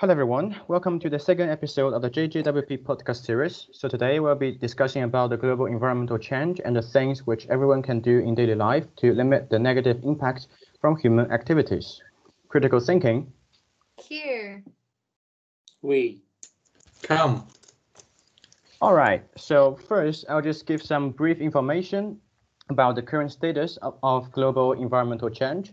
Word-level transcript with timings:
Hello, 0.00 0.12
everyone. 0.12 0.54
Welcome 0.68 1.00
to 1.00 1.10
the 1.10 1.18
second 1.18 1.50
episode 1.50 1.92
of 1.92 2.02
the 2.02 2.08
JJWP 2.08 2.84
podcast 2.84 3.24
series. 3.24 3.66
So 3.72 3.88
today 3.88 4.20
we'll 4.20 4.36
be 4.36 4.52
discussing 4.52 5.02
about 5.02 5.30
the 5.30 5.36
global 5.36 5.66
environmental 5.66 6.18
change 6.18 6.60
and 6.64 6.76
the 6.76 6.82
things 6.82 7.26
which 7.26 7.48
everyone 7.48 7.82
can 7.82 7.98
do 7.98 8.20
in 8.20 8.36
daily 8.36 8.54
life 8.54 8.84
to 8.98 9.12
limit 9.12 9.50
the 9.50 9.58
negative 9.58 9.98
impact 10.04 10.46
from 10.80 10.96
human 10.98 11.28
activities. 11.32 12.00
Critical 12.46 12.78
thinking. 12.78 13.32
Here. 14.00 14.62
We. 15.82 16.22
Come. 17.02 17.48
All 18.80 18.94
right. 18.94 19.24
So 19.36 19.80
first, 19.88 20.26
I'll 20.28 20.40
just 20.40 20.64
give 20.64 20.80
some 20.80 21.10
brief 21.10 21.40
information 21.40 22.20
about 22.70 22.94
the 22.94 23.02
current 23.02 23.32
status 23.32 23.78
of, 23.78 23.98
of 24.04 24.30
global 24.30 24.74
environmental 24.74 25.28
change 25.28 25.72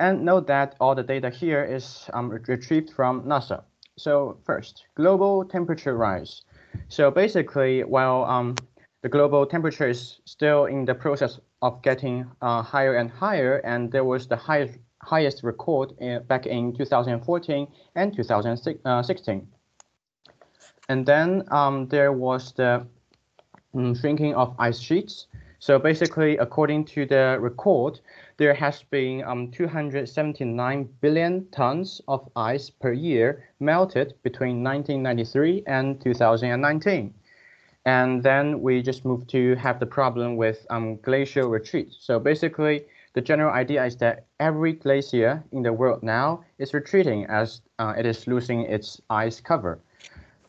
and 0.00 0.24
note 0.24 0.46
that 0.46 0.74
all 0.80 0.94
the 0.94 1.02
data 1.02 1.30
here 1.30 1.62
is 1.62 2.08
um, 2.14 2.30
retrieved 2.30 2.90
from 2.90 3.22
NASA. 3.22 3.62
So 3.96 4.38
first, 4.44 4.84
global 4.94 5.44
temperature 5.44 5.96
rise. 5.96 6.42
So 6.88 7.10
basically, 7.10 7.84
while 7.84 8.24
um, 8.24 8.56
the 9.02 9.08
global 9.08 9.44
temperature 9.44 9.88
is 9.88 10.20
still 10.24 10.64
in 10.64 10.86
the 10.86 10.94
process 10.94 11.38
of 11.60 11.82
getting 11.82 12.26
uh, 12.40 12.62
higher 12.62 12.94
and 12.94 13.10
higher, 13.10 13.58
and 13.58 13.92
there 13.92 14.04
was 14.04 14.26
the 14.26 14.36
highest 14.36 14.78
highest 15.02 15.42
record 15.42 15.92
in, 15.98 16.22
back 16.24 16.46
in 16.46 16.74
2014 16.74 17.66
and 17.94 18.14
2016. 18.14 19.46
And 20.88 21.06
then 21.06 21.42
um, 21.50 21.88
there 21.88 22.12
was 22.12 22.52
the 22.52 22.86
um, 23.74 23.94
shrinking 23.94 24.34
of 24.34 24.54
ice 24.58 24.78
sheets. 24.80 25.26
So 25.58 25.78
basically, 25.78 26.38
according 26.38 26.86
to 26.86 27.06
the 27.06 27.36
record, 27.38 28.00
there 28.40 28.54
has 28.54 28.82
been 28.84 29.22
um, 29.24 29.50
279 29.50 30.88
billion 31.02 31.46
tons 31.50 32.00
of 32.08 32.26
ice 32.34 32.70
per 32.70 32.90
year 32.90 33.44
melted 33.60 34.14
between 34.22 34.64
1993 34.64 35.62
and 35.66 36.00
2019. 36.00 37.12
And 37.84 38.22
then 38.22 38.62
we 38.62 38.80
just 38.80 39.04
moved 39.04 39.28
to 39.30 39.56
have 39.56 39.78
the 39.78 39.84
problem 39.84 40.38
with 40.38 40.66
um, 40.70 40.96
glacial 41.02 41.50
retreat. 41.50 41.92
So 41.98 42.18
basically, 42.18 42.86
the 43.12 43.20
general 43.20 43.52
idea 43.52 43.84
is 43.84 43.96
that 43.96 44.24
every 44.38 44.72
glacier 44.72 45.44
in 45.52 45.62
the 45.62 45.74
world 45.74 46.02
now 46.02 46.42
is 46.58 46.72
retreating 46.72 47.26
as 47.26 47.60
uh, 47.78 47.92
it 47.98 48.06
is 48.06 48.26
losing 48.26 48.62
its 48.62 49.02
ice 49.10 49.38
cover. 49.38 49.80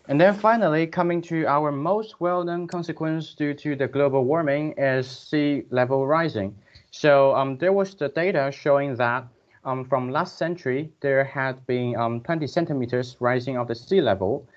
And 0.07 0.19
then 0.19 0.33
finally, 0.33 0.87
coming 0.87 1.21
to 1.23 1.45
our 1.45 1.73
most 1.73 2.21
well-known 2.21 2.67
consequence 2.67 3.33
due 3.33 3.53
to 3.55 3.75
the 3.75 3.87
global 3.87 4.23
warming 4.23 4.75
is 4.77 5.09
sea 5.09 5.63
level 5.71 6.07
rising. 6.07 6.55
So 6.91 7.33
um, 7.35 7.57
there 7.57 7.73
was 7.73 7.95
the 7.95 8.09
data 8.09 8.51
showing 8.51 8.95
that 8.95 9.25
um, 9.63 9.85
from 9.85 10.11
last 10.11 10.37
century, 10.37 10.91
there 10.99 11.23
had 11.23 11.65
been 11.65 11.95
um, 11.95 12.21
20 12.21 12.47
centimeters 12.47 13.15
rising 13.19 13.57
of 13.57 13.67
the 13.67 13.75
sea 13.75 14.01
level. 14.01 14.47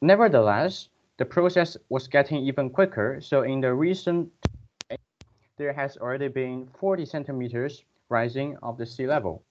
Nevertheless, 0.00 0.88
the 1.18 1.24
process 1.24 1.76
was 1.88 2.08
getting 2.08 2.38
even 2.46 2.70
quicker. 2.70 3.20
So 3.20 3.42
in 3.42 3.60
the 3.60 3.74
recent, 3.74 4.30
there 5.56 5.72
has 5.72 5.96
already 5.96 6.28
been 6.28 6.68
40 6.80 7.04
centimeters 7.04 7.84
rising 8.08 8.56
of 8.62 8.78
the 8.78 8.86
sea 8.86 9.06
level. 9.06 9.42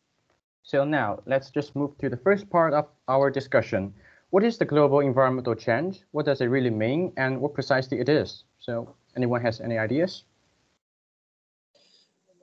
So 0.64 0.84
now 0.84 1.20
let's 1.26 1.50
just 1.50 1.76
move 1.76 1.98
to 2.00 2.10
the 2.10 2.18
first 2.18 2.50
part 2.50 2.74
of 2.74 2.88
our 3.08 3.30
discussion. 3.30 3.94
What 4.32 4.44
is 4.44 4.58
the 4.58 4.66
global 4.66 5.00
environmental 5.00 5.56
change? 5.56 6.04
What 6.12 6.26
does 6.26 6.42
it 6.42 6.48
really 6.48 6.70
mean 6.72 7.14
and 7.16 7.40
what 7.40 7.54
precisely 7.54 8.00
it 8.00 8.10
is? 8.10 8.44
So 8.60 8.96
anyone 9.16 9.42
has 9.42 9.62
any 9.62 9.78
ideas? 9.78 10.24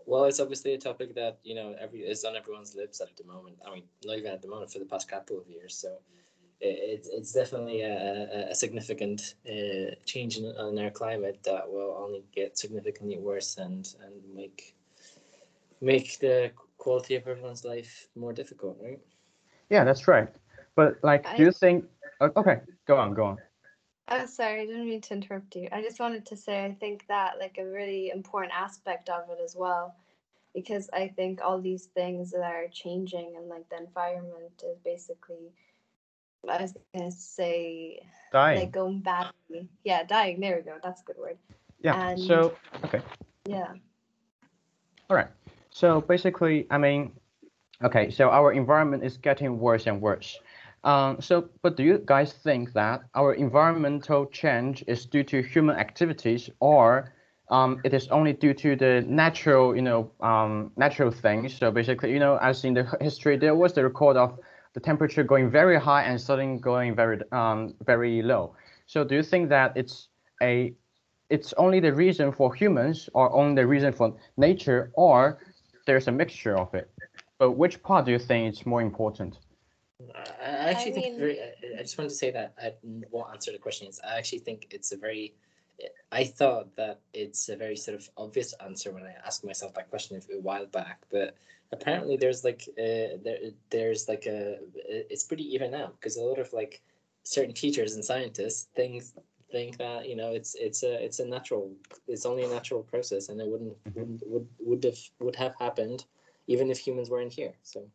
Well, 0.07 0.25
it's 0.25 0.41
obviously 0.41 0.75
a 0.75 0.79
topic 0.79 1.15
that 1.15 1.39
you 1.43 1.55
know 1.55 1.75
every 1.81 2.01
is 2.01 2.25
on 2.25 2.37
everyone's 2.37 2.75
lips 2.75 3.01
at 3.01 3.17
the 3.17 3.25
moment. 3.25 3.57
I 3.67 3.75
mean, 3.75 3.85
not 4.05 4.19
even 4.19 4.33
at 4.33 4.43
the 4.43 4.49
moment 4.49 4.71
for 4.71 4.79
the 4.79 4.85
past 4.85 5.09
couple 5.09 5.39
of 5.39 5.49
years. 5.49 5.77
So 5.77 5.99
it's 6.61 7.09
it's 7.09 7.33
definitely 7.33 7.83
a, 7.83 8.49
a 8.51 8.55
significant 8.55 9.35
uh, 9.49 9.95
change 10.05 10.37
in, 10.37 10.45
in 10.45 10.79
our 10.79 10.91
climate 10.91 11.41
that 11.45 11.71
will 11.71 11.97
only 11.99 12.25
get 12.35 12.59
significantly 12.59 13.19
worse 13.19 13.57
and 13.57 13.95
and 14.05 14.35
make 14.35 14.75
make 15.81 16.19
the 16.19 16.51
quality 16.79 17.15
of 17.17 17.27
everyone's 17.27 17.65
life 17.65 18.09
more 18.17 18.33
difficult, 18.33 18.79
right? 18.83 19.01
Yeah, 19.71 19.85
that's 19.85 20.07
right. 20.09 20.29
But 20.77 20.99
like, 21.03 21.25
do 21.37 21.45
you 21.45 21.53
think? 21.53 21.85
Okay, 22.21 22.61
go 22.87 22.97
on, 22.97 23.15
go 23.15 23.25
on. 23.25 23.39
Oh, 24.09 24.27
sorry, 24.27 24.61
I 24.61 24.67
didn't 24.67 24.89
mean 24.89 25.01
to 25.01 25.15
interrupt 25.15 25.57
you. 25.57 25.69
I 25.73 25.81
just 25.81 25.99
wanted 25.99 26.27
to 26.27 26.37
say 26.37 26.65
I 26.65 26.73
think 26.73 27.07
that 27.09 27.39
like 27.39 27.57
a 27.59 27.65
really 27.65 28.11
important 28.11 28.53
aspect 28.55 29.09
of 29.09 29.31
it 29.31 29.39
as 29.43 29.57
well, 29.57 29.97
because 30.55 30.89
I 30.93 31.09
think 31.09 31.41
all 31.43 31.61
these 31.61 31.87
things 31.87 32.31
that 32.31 32.43
are 32.43 32.69
changing 32.73 33.35
and 33.37 33.49
like 33.49 33.69
the 33.69 33.79
environment 33.79 34.63
is 34.65 34.79
basically, 34.85 35.53
I 36.49 36.63
was 36.63 36.75
gonna 36.95 37.11
say, 37.11 38.01
dying. 38.33 38.61
like 38.61 38.73
going 38.73 39.01
badly. 39.01 39.69
Yeah, 39.83 40.05
dying. 40.05 40.41
There 40.41 40.57
we 40.57 40.63
go. 40.63 40.79
That's 40.83 41.01
a 41.01 41.05
good 41.05 41.19
word. 41.19 41.39
Yeah. 41.83 42.01
And, 42.01 42.21
so 42.21 42.55
okay. 42.85 43.03
Yeah. 43.47 43.73
All 45.11 45.17
right. 45.17 45.29
So 45.71 46.01
basically, 46.01 46.67
I 46.71 46.79
mean, 46.79 47.13
okay. 47.83 48.11
So 48.11 48.31
our 48.31 48.53
environment 48.53 49.05
is 49.05 49.17
getting 49.17 49.59
worse 49.59 49.87
and 49.87 50.01
worse. 50.01 50.39
Um, 50.85 51.21
so, 51.21 51.49
but 51.63 51.77
do 51.77 51.83
you 51.83 52.03
guys 52.05 52.33
think 52.33 52.75
that 52.75 53.05
our 53.15 53.33
environmental 53.33 54.27
change 54.27 54.85
is 54.87 55.07
due 55.07 55.25
to 55.25 55.43
human 55.43 55.77
activities, 55.77 56.51
or 56.61 57.15
um, 57.55 57.81
it 57.85 57.95
is 57.95 58.09
only 58.09 58.33
due 58.33 58.55
to 58.55 58.75
the 58.75 59.05
natural, 59.07 59.77
you 59.77 59.83
know, 59.83 60.11
um, 60.21 60.73
natural 60.77 61.11
things? 61.11 61.55
So 61.55 61.71
basically, 61.71 62.13
you 62.13 62.19
know, 62.19 62.37
as 62.43 62.65
in 62.65 62.75
the 62.75 62.85
history, 63.01 63.37
there 63.37 63.55
was 63.55 63.73
the 63.73 63.85
record 63.85 64.17
of 64.17 64.31
the 64.75 64.81
temperature 64.81 65.23
going 65.23 65.49
very 65.51 65.79
high 65.79 66.03
and 66.03 66.21
suddenly 66.21 66.59
going 66.59 66.97
very, 66.97 67.19
um, 67.31 67.75
very 67.87 68.23
low. 68.23 68.57
So, 68.87 69.05
do 69.05 69.15
you 69.15 69.23
think 69.23 69.49
that 69.51 69.73
it's 69.77 70.09
a, 70.43 70.75
it's 71.31 71.53
only 71.55 71.81
the 71.81 71.93
reason 71.93 72.33
for 72.33 72.53
humans, 72.55 73.09
or 73.15 73.33
only 73.33 73.55
the 73.63 73.67
reason 73.67 73.93
for 73.93 74.15
nature, 74.37 74.91
or 74.95 75.39
there's 75.87 76.09
a 76.09 76.13
mixture 76.13 76.57
of 76.59 76.75
it? 76.75 76.91
But 77.39 77.53
which 77.53 77.83
part 77.83 78.05
do 78.07 78.13
you 78.13 78.19
think 78.19 78.53
is 78.53 78.67
more 78.67 78.83
important? 78.83 79.39
I 80.15 80.71
actually 80.71 80.93
I 80.93 80.95
think 80.95 81.07
mean, 81.07 81.19
very, 81.19 81.39
I 81.79 81.83
just 81.83 81.97
wanted 81.97 82.11
to 82.11 82.17
say 82.17 82.31
that 82.33 82.55
I 82.61 82.75
won't 83.11 83.31
answer 83.33 83.53
the 83.53 83.59
question. 83.59 83.89
Is 83.89 84.01
I 84.03 84.19
actually 84.19 84.41
think 84.41 84.67
it's 84.71 84.91
a 84.93 84.97
very. 84.97 85.35
I 86.13 86.25
thought 86.25 86.75
that 86.77 87.01
it's 87.13 87.49
a 87.49 87.57
very 87.57 87.77
sort 87.77 87.97
of 87.97 88.09
obvious 88.17 88.55
answer 88.65 88.93
when 88.93 89.05
I 89.05 89.15
asked 89.27 89.45
myself 89.45 89.75
that 89.75 89.91
question 89.91 90.21
a 90.33 90.41
while 90.41 90.67
back, 90.67 91.03
but 91.11 91.37
apparently 91.73 92.17
there's 92.17 92.45
like 92.45 92.63
uh, 92.79 93.19
there 93.25 93.39
there's 93.71 94.09
like 94.09 94.27
a 94.27 94.59
it's 94.75 95.25
pretty 95.25 95.55
even 95.55 95.73
now 95.73 95.93
because 95.99 96.17
a 96.17 96.23
lot 96.23 96.39
of 96.39 96.53
like 96.53 96.81
certain 97.25 97.55
teachers 97.55 97.95
and 97.95 98.05
scientists 98.05 98.69
think 98.77 99.03
think 99.51 99.79
that 99.79 100.09
you 100.09 100.17
know 100.17 100.33
it's 100.33 100.55
it's 100.55 100.83
a 100.83 101.05
it's 101.05 101.19
a 101.19 101.27
natural 101.27 101.73
it's 102.07 102.27
only 102.27 102.45
a 102.45 102.49
natural 102.49 102.83
process 102.83 103.29
and 103.29 103.41
it 103.41 103.47
wouldn't, 103.47 103.77
mm-hmm. 103.85 103.99
wouldn't 103.99 104.23
would 104.27 104.49
would 104.61 104.85
have 104.85 104.99
would 105.21 105.37
have 105.37 105.55
happened 105.59 106.05
even 106.47 106.71
if 106.71 106.79
humans 106.79 107.11
weren't 107.11 107.33
here. 107.33 107.55
So 107.63 107.89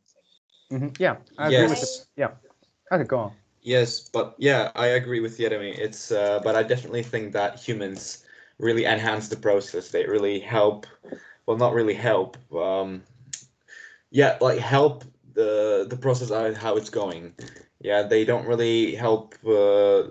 Mm-hmm. 0.72 0.90
Yeah, 1.00 1.18
I 1.38 1.50
yes. 1.50 1.60
agree 1.60 1.70
with 1.70 1.80
this. 1.80 2.08
Yeah, 2.16 2.32
okay, 2.92 3.04
go 3.04 3.18
on. 3.18 3.32
Yes, 3.62 4.00
but 4.10 4.36
yeah, 4.38 4.72
I 4.76 4.88
agree 4.88 5.20
with 5.20 5.38
Jeremy. 5.38 5.72
It's 5.72 6.12
uh, 6.12 6.40
but 6.44 6.56
I 6.56 6.64
definitely 6.64 7.04
think 7.04 7.34
that 7.34 7.60
humans 7.60 8.26
really 8.58 8.86
enhance 8.86 9.28
the 9.28 9.36
process. 9.36 9.90
They 9.90 10.06
really 10.06 10.40
help. 10.40 10.88
Well, 11.46 11.58
not 11.58 11.74
really 11.74 11.94
help. 11.94 12.38
Um, 12.54 13.04
yeah, 14.12 14.38
like 14.40 14.60
help 14.60 15.04
the 15.34 15.86
the 15.90 15.98
process 15.98 16.30
how 16.58 16.78
it's 16.78 16.90
going. 16.90 17.34
Yeah, 17.82 18.04
they 18.04 18.24
don't 18.26 18.48
really 18.48 18.96
help 18.96 19.36
uh, 19.46 20.04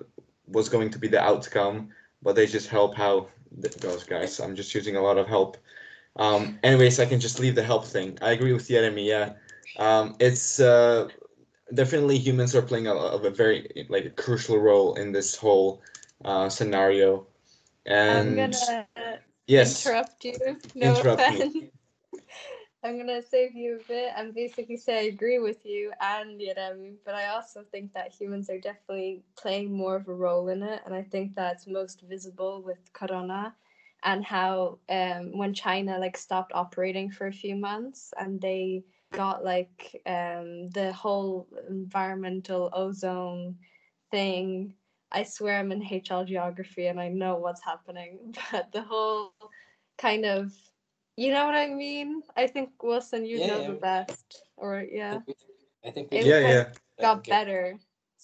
what's 0.46 0.68
going 0.68 0.90
to 0.90 0.98
be 0.98 1.08
the 1.08 1.20
outcome, 1.20 1.90
but 2.22 2.34
they 2.36 2.46
just 2.46 2.68
help 2.68 2.94
how 2.94 3.28
it 3.62 3.80
goes, 3.80 4.04
guys. 4.04 4.40
I'm 4.40 4.56
just 4.56 4.74
using 4.74 4.96
a 4.96 5.02
lot 5.02 5.18
of 5.18 5.26
help. 5.26 5.56
Um, 6.16 6.58
anyways, 6.62 7.00
I 7.00 7.06
can 7.06 7.20
just 7.20 7.38
leave 7.40 7.54
the 7.54 7.62
help 7.62 7.86
thing. 7.86 8.18
I 8.20 8.32
agree 8.32 8.52
with 8.52 8.68
Jeremy. 8.68 9.08
Yeah 9.08 9.34
um, 9.78 10.16
it's 10.18 10.60
uh, 10.60 11.08
definitely 11.74 12.18
humans 12.18 12.54
are 12.54 12.62
playing 12.62 12.86
a, 12.86 12.94
a 12.94 13.30
very 13.30 13.86
like 13.88 14.04
a 14.04 14.10
crucial 14.10 14.58
role 14.58 14.94
in 14.94 15.12
this 15.12 15.36
whole 15.36 15.82
uh, 16.24 16.48
scenario. 16.48 17.26
And 17.86 18.28
I'm 18.28 18.34
gonna 18.36 18.86
yes, 19.46 19.86
interrupt 19.86 20.24
you. 20.24 20.34
No 20.74 21.00
interrupt 21.00 21.28
offense. 21.28 21.54
Me. 21.54 21.70
I'm 22.84 22.96
gonna 22.96 23.22
save 23.22 23.54
you 23.54 23.80
a 23.80 23.88
bit 23.88 24.12
and 24.16 24.34
basically 24.34 24.76
say 24.76 24.98
I 24.98 25.02
agree 25.08 25.38
with 25.38 25.66
you 25.66 25.92
and 26.00 26.40
Jeremy, 26.40 26.94
but 27.04 27.14
I 27.14 27.28
also 27.28 27.64
think 27.72 27.92
that 27.94 28.12
humans 28.12 28.48
are 28.50 28.60
definitely 28.60 29.22
playing 29.36 29.72
more 29.72 29.96
of 29.96 30.08
a 30.08 30.14
role 30.14 30.48
in 30.48 30.62
it, 30.62 30.82
and 30.86 30.94
I 30.94 31.02
think 31.02 31.34
that's 31.34 31.66
most 31.66 32.02
visible 32.02 32.62
with 32.62 32.92
Corona 32.92 33.54
and 34.04 34.24
how 34.24 34.78
um, 34.88 35.36
when 35.36 35.54
China 35.54 35.98
like 35.98 36.16
stopped 36.16 36.52
operating 36.54 37.10
for 37.10 37.26
a 37.26 37.32
few 37.32 37.56
months 37.56 38.12
and 38.18 38.40
they 38.40 38.84
got 39.12 39.44
like 39.44 40.00
um 40.06 40.68
the 40.70 40.92
whole 40.92 41.48
environmental 41.68 42.70
ozone 42.72 43.56
thing. 44.10 44.74
I 45.10 45.22
swear 45.22 45.58
I'm 45.58 45.72
in 45.72 45.82
HL 45.82 46.26
geography 46.26 46.86
and 46.86 47.00
I 47.00 47.08
know 47.08 47.36
what's 47.36 47.62
happening, 47.62 48.34
but 48.52 48.70
the 48.72 48.82
whole 48.82 49.32
kind 49.96 50.24
of 50.24 50.52
you 51.16 51.32
know 51.32 51.46
what 51.46 51.56
I 51.56 51.66
mean? 51.66 52.22
I 52.36 52.46
think 52.46 52.70
Wilson, 52.80 53.24
you 53.24 53.38
yeah, 53.38 53.46
know 53.48 53.60
yeah. 53.62 53.66
the 53.68 53.74
best. 53.74 54.44
Or 54.56 54.84
yeah. 54.88 55.16
I 55.16 55.18
think 55.18 55.38
we, 55.48 55.88
I 55.88 55.92
think 55.92 56.08
yeah, 56.12 56.38
yeah. 56.38 56.64
got 57.00 57.26
better 57.26 57.78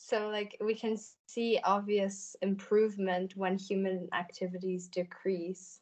so 0.05 0.29
like 0.29 0.57
we 0.61 0.75
can 0.75 0.99
see 1.27 1.59
obvious 1.65 2.37
improvement 2.43 3.37
when 3.37 3.57
human 3.57 4.09
activities 4.13 4.89
decrease 4.89 5.81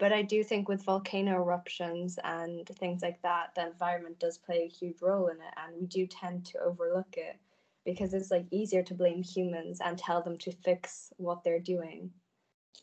but 0.00 0.12
i 0.12 0.22
do 0.22 0.42
think 0.42 0.68
with 0.68 0.84
volcano 0.84 1.36
eruptions 1.36 2.18
and 2.24 2.66
things 2.80 3.02
like 3.02 3.22
that 3.22 3.54
the 3.54 3.64
environment 3.64 4.18
does 4.18 4.38
play 4.38 4.64
a 4.64 4.68
huge 4.68 5.00
role 5.00 5.28
in 5.28 5.36
it 5.36 5.54
and 5.64 5.80
we 5.80 5.86
do 5.86 6.06
tend 6.06 6.44
to 6.44 6.58
overlook 6.58 7.14
it 7.16 7.36
because 7.84 8.14
it's 8.14 8.30
like 8.30 8.46
easier 8.50 8.82
to 8.82 8.94
blame 8.94 9.22
humans 9.22 9.80
and 9.84 9.98
tell 9.98 10.22
them 10.22 10.36
to 10.38 10.52
fix 10.52 11.12
what 11.16 11.42
they're 11.42 11.58
doing. 11.58 12.10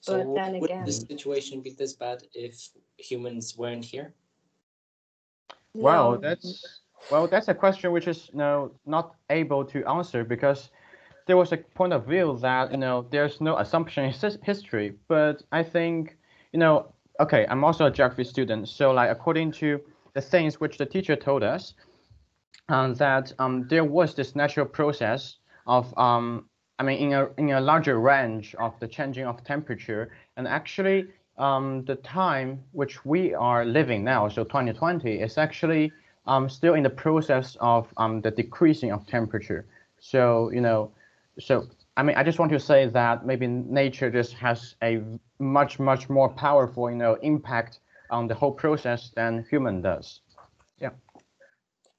So 0.02 0.18
but 0.18 0.36
then 0.36 0.60
would 0.60 0.70
again 0.70 0.80
would 0.80 0.88
the 0.88 0.92
situation 0.92 1.62
be 1.62 1.72
this 1.72 1.94
bad 1.94 2.24
if 2.34 2.70
humans 2.98 3.58
weren't 3.58 3.86
here? 3.86 4.14
Wow 5.74 6.12
no. 6.12 6.18
that's 6.18 6.82
well 7.12 7.28
that's 7.28 7.48
a 7.48 7.54
question 7.54 7.92
which 7.92 8.08
is 8.08 8.30
you 8.32 8.40
know 8.40 8.72
not 8.86 9.16
able 9.30 9.64
to 9.66 9.86
answer 9.86 10.24
because 10.24 10.70
there 11.28 11.38
was 11.38 11.52
a 11.52 11.58
point 11.58 11.94
of 11.94 12.06
view 12.06 12.38
that 12.42 12.72
you 12.72 12.78
know 12.78 13.06
there's 13.12 13.40
no 13.42 13.58
assumption 13.58 14.06
in 14.06 14.14
history. 14.44 14.96
But 15.08 15.44
i 15.52 15.62
think 15.62 16.18
you 16.54 16.60
know 16.60 16.92
okay 17.20 17.46
i'm 17.50 17.64
also 17.64 17.86
a 17.86 17.92
geography 17.92 18.24
student. 18.24 18.68
So 18.68 18.92
like 18.92 19.10
according 19.12 19.52
to 19.54 19.82
the 20.14 20.22
things 20.22 20.60
which 20.60 20.78
the 20.78 20.86
teacher 20.86 21.16
told 21.16 21.44
us 21.44 21.74
um, 22.70 22.96
that 22.96 23.34
um, 23.40 23.68
there 23.70 23.84
was 23.84 24.16
this 24.16 24.36
natural 24.36 24.66
process 24.66 25.38
of 25.68 25.96
um, 25.98 26.50
I 26.80 26.84
mean 26.84 26.98
in 26.98 27.14
a 27.14 27.30
in 27.38 27.52
a 27.52 27.62
larger 27.62 28.00
range 28.00 28.56
of 28.56 28.80
the 28.80 28.88
changing 28.88 29.26
of 29.26 29.44
temperature. 29.44 30.12
And 30.38 30.48
actually 30.48 31.08
um, 31.38 31.86
the 31.86 31.96
time 31.98 32.64
which 32.72 33.06
we 33.06 33.34
are 33.36 33.64
living 33.64 34.04
now 34.04 34.28
so 34.28 34.44
2020 34.44 35.20
is 35.22 35.38
actually 35.38 35.92
um, 36.26 36.50
still 36.50 36.74
in 36.74 36.84
the 36.84 36.90
process 36.90 37.56
of 37.62 37.88
um, 37.98 38.22
the 38.22 38.32
decreasing 38.32 38.92
of 38.92 39.06
temperature. 39.06 39.66
So 40.00 40.52
you 40.52 40.62
know 40.62 40.92
so 41.40 41.68
I 41.98 42.04
mean, 42.04 42.16
I 42.16 42.24
just 42.24 42.38
want 42.38 42.52
to 42.52 42.60
say 42.60 42.86
that 42.86 43.26
maybe 43.26 43.48
nature 43.48 44.12
just 44.12 44.34
has 44.34 44.76
a 44.84 45.02
much, 45.40 45.80
much 45.80 46.10
more 46.10 46.30
powerful, 46.30 46.92
you 46.92 46.96
know, 46.96 47.16
impact 47.24 47.80
on 48.12 48.28
the 48.28 48.36
whole 48.36 48.52
process 48.52 49.12
than 49.16 49.44
human 49.50 49.82
does. 49.82 50.22
Yeah. 50.80 50.92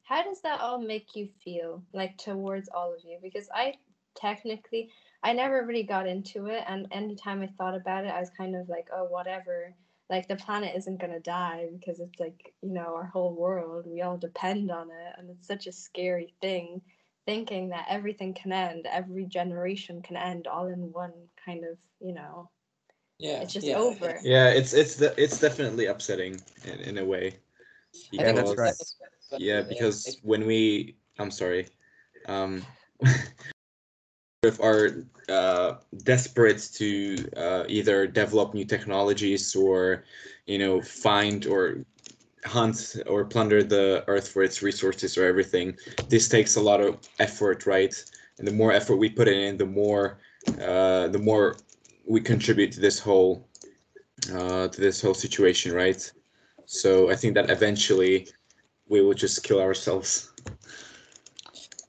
How 0.04 0.22
does 0.22 0.40
that 0.42 0.60
all 0.60 0.80
make 0.80 1.16
you 1.16 1.28
feel, 1.44 1.82
like 1.92 2.16
towards 2.16 2.68
all 2.68 2.94
of 2.94 3.00
you? 3.04 3.18
Because 3.20 3.48
I 3.52 3.74
technically, 4.14 4.90
I 5.24 5.32
never 5.32 5.66
really 5.66 5.82
got 5.82 6.06
into 6.06 6.46
it, 6.46 6.62
and 6.68 6.86
anytime 6.92 7.42
I 7.42 7.48
thought 7.58 7.74
about 7.74 8.04
it, 8.04 8.12
I 8.12 8.20
was 8.20 8.30
kind 8.30 8.54
of 8.54 8.68
like, 8.68 8.86
oh, 8.94 9.04
whatever. 9.04 9.74
Like 10.08 10.28
the 10.28 10.36
planet 10.36 10.74
isn't 10.76 11.00
gonna 11.00 11.20
die 11.20 11.68
because 11.78 12.00
it's 12.00 12.18
like 12.18 12.54
you 12.62 12.72
know 12.72 12.94
our 12.94 13.04
whole 13.04 13.34
world. 13.34 13.84
We 13.86 14.00
all 14.00 14.16
depend 14.16 14.70
on 14.70 14.90
it, 14.90 15.14
and 15.18 15.28
it's 15.28 15.46
such 15.46 15.66
a 15.66 15.72
scary 15.72 16.32
thing 16.40 16.80
thinking 17.28 17.68
that 17.68 17.84
everything 17.90 18.32
can 18.32 18.52
end, 18.52 18.86
every 18.90 19.26
generation 19.26 20.00
can 20.00 20.16
end 20.16 20.46
all 20.46 20.66
in 20.68 20.90
one 20.92 21.12
kind 21.44 21.62
of, 21.62 21.76
you 22.00 22.14
know. 22.14 22.48
Yeah. 23.18 23.42
It's 23.42 23.52
just 23.52 23.66
yeah. 23.66 23.76
over. 23.76 24.18
Yeah, 24.22 24.48
it's 24.48 24.72
it's 24.72 24.94
the, 24.96 25.12
it's 25.22 25.38
definitely 25.38 25.86
upsetting 25.86 26.40
in, 26.64 26.80
in 26.88 26.98
a 26.98 27.04
way. 27.04 27.36
Yeah, 28.12 28.32
that's 28.32 28.56
right. 28.56 28.74
Yeah, 29.36 29.60
because 29.60 30.16
when 30.22 30.46
we 30.46 30.96
I'm 31.18 31.30
sorry. 31.30 31.68
Um 32.26 32.64
are 34.60 35.04
uh, 35.28 35.74
desperate 36.04 36.62
to 36.72 37.28
uh, 37.36 37.64
either 37.68 38.06
develop 38.06 38.54
new 38.54 38.64
technologies 38.64 39.54
or 39.54 40.04
you 40.46 40.58
know 40.58 40.80
find 40.80 41.46
or 41.46 41.84
hunt 42.48 42.96
or 43.06 43.24
plunder 43.24 43.62
the 43.62 44.04
earth 44.08 44.28
for 44.28 44.42
its 44.42 44.62
resources 44.62 45.16
or 45.18 45.24
everything. 45.26 45.76
This 46.08 46.28
takes 46.28 46.56
a 46.56 46.60
lot 46.60 46.80
of 46.80 46.96
effort 47.18 47.66
right? 47.66 47.94
And 48.38 48.46
the 48.46 48.52
more 48.52 48.72
effort 48.72 48.96
we 48.96 49.08
put 49.10 49.28
in 49.28 49.56
the 49.56 49.66
more 49.66 50.18
uh, 50.70 51.08
the 51.08 51.18
more 51.18 51.56
we 52.06 52.20
contribute 52.20 52.72
to 52.72 52.80
this 52.80 52.98
whole 52.98 53.46
uh, 54.34 54.68
to 54.68 54.80
this 54.80 55.00
whole 55.02 55.14
situation 55.14 55.72
right? 55.72 56.00
So 56.66 57.10
i 57.10 57.16
think 57.20 57.34
that 57.34 57.50
eventually 57.50 58.28
we 58.88 59.00
will 59.02 59.14
just 59.24 59.42
kill 59.42 59.60
ourselves. 59.60 60.32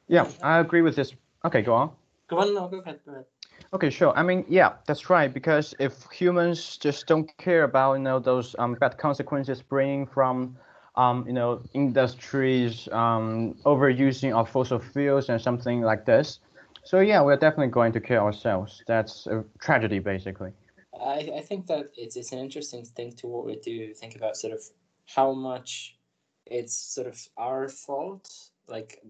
Yeah 0.07 0.27
i 0.41 0.59
agree 0.59 0.81
with 0.81 0.95
this. 0.95 1.13
Okay 1.45 1.61
go 1.61 1.73
on. 1.73 1.91
Go 2.27 2.39
on 2.39 2.53
no 2.53 2.67
go 2.67 2.79
ahead 2.79 2.99
go 3.05 3.11
ahead 3.13 3.25
Okay, 3.73 3.89
sure. 3.89 4.13
I 4.15 4.23
mean, 4.23 4.45
yeah, 4.47 4.73
that's 4.87 5.09
right. 5.09 5.33
Because 5.33 5.75
if 5.79 6.09
humans 6.11 6.77
just 6.77 7.07
don't 7.07 7.29
care 7.37 7.63
about 7.63 7.93
you 7.93 7.99
know 7.99 8.19
those 8.19 8.55
um, 8.59 8.73
bad 8.75 8.97
consequences 8.97 9.61
bringing 9.61 10.05
from 10.07 10.57
um, 10.95 11.25
you 11.27 11.33
know 11.33 11.61
industries 11.73 12.87
um, 12.91 13.55
overusing 13.65 14.33
of 14.33 14.49
fossil 14.49 14.79
fuels 14.79 15.29
and 15.29 15.41
something 15.41 15.81
like 15.81 16.05
this, 16.05 16.39
so 16.83 16.99
yeah, 16.99 17.21
we're 17.21 17.37
definitely 17.37 17.67
going 17.67 17.91
to 17.93 17.99
kill 17.99 18.23
ourselves. 18.23 18.83
That's 18.87 19.27
a 19.27 19.43
tragedy, 19.59 19.99
basically. 19.99 20.51
I, 20.99 21.31
I 21.37 21.41
think 21.41 21.67
that 21.67 21.91
it's 21.95 22.15
it's 22.15 22.31
an 22.31 22.39
interesting 22.39 22.85
thing 22.85 23.13
to 23.17 23.55
to 23.63 23.93
think 23.93 24.15
about 24.15 24.37
sort 24.37 24.53
of 24.53 24.61
how 25.05 25.33
much 25.33 25.97
it's 26.45 26.75
sort 26.75 27.07
of 27.07 27.19
our 27.37 27.69
fault, 27.69 28.29
like 28.67 29.01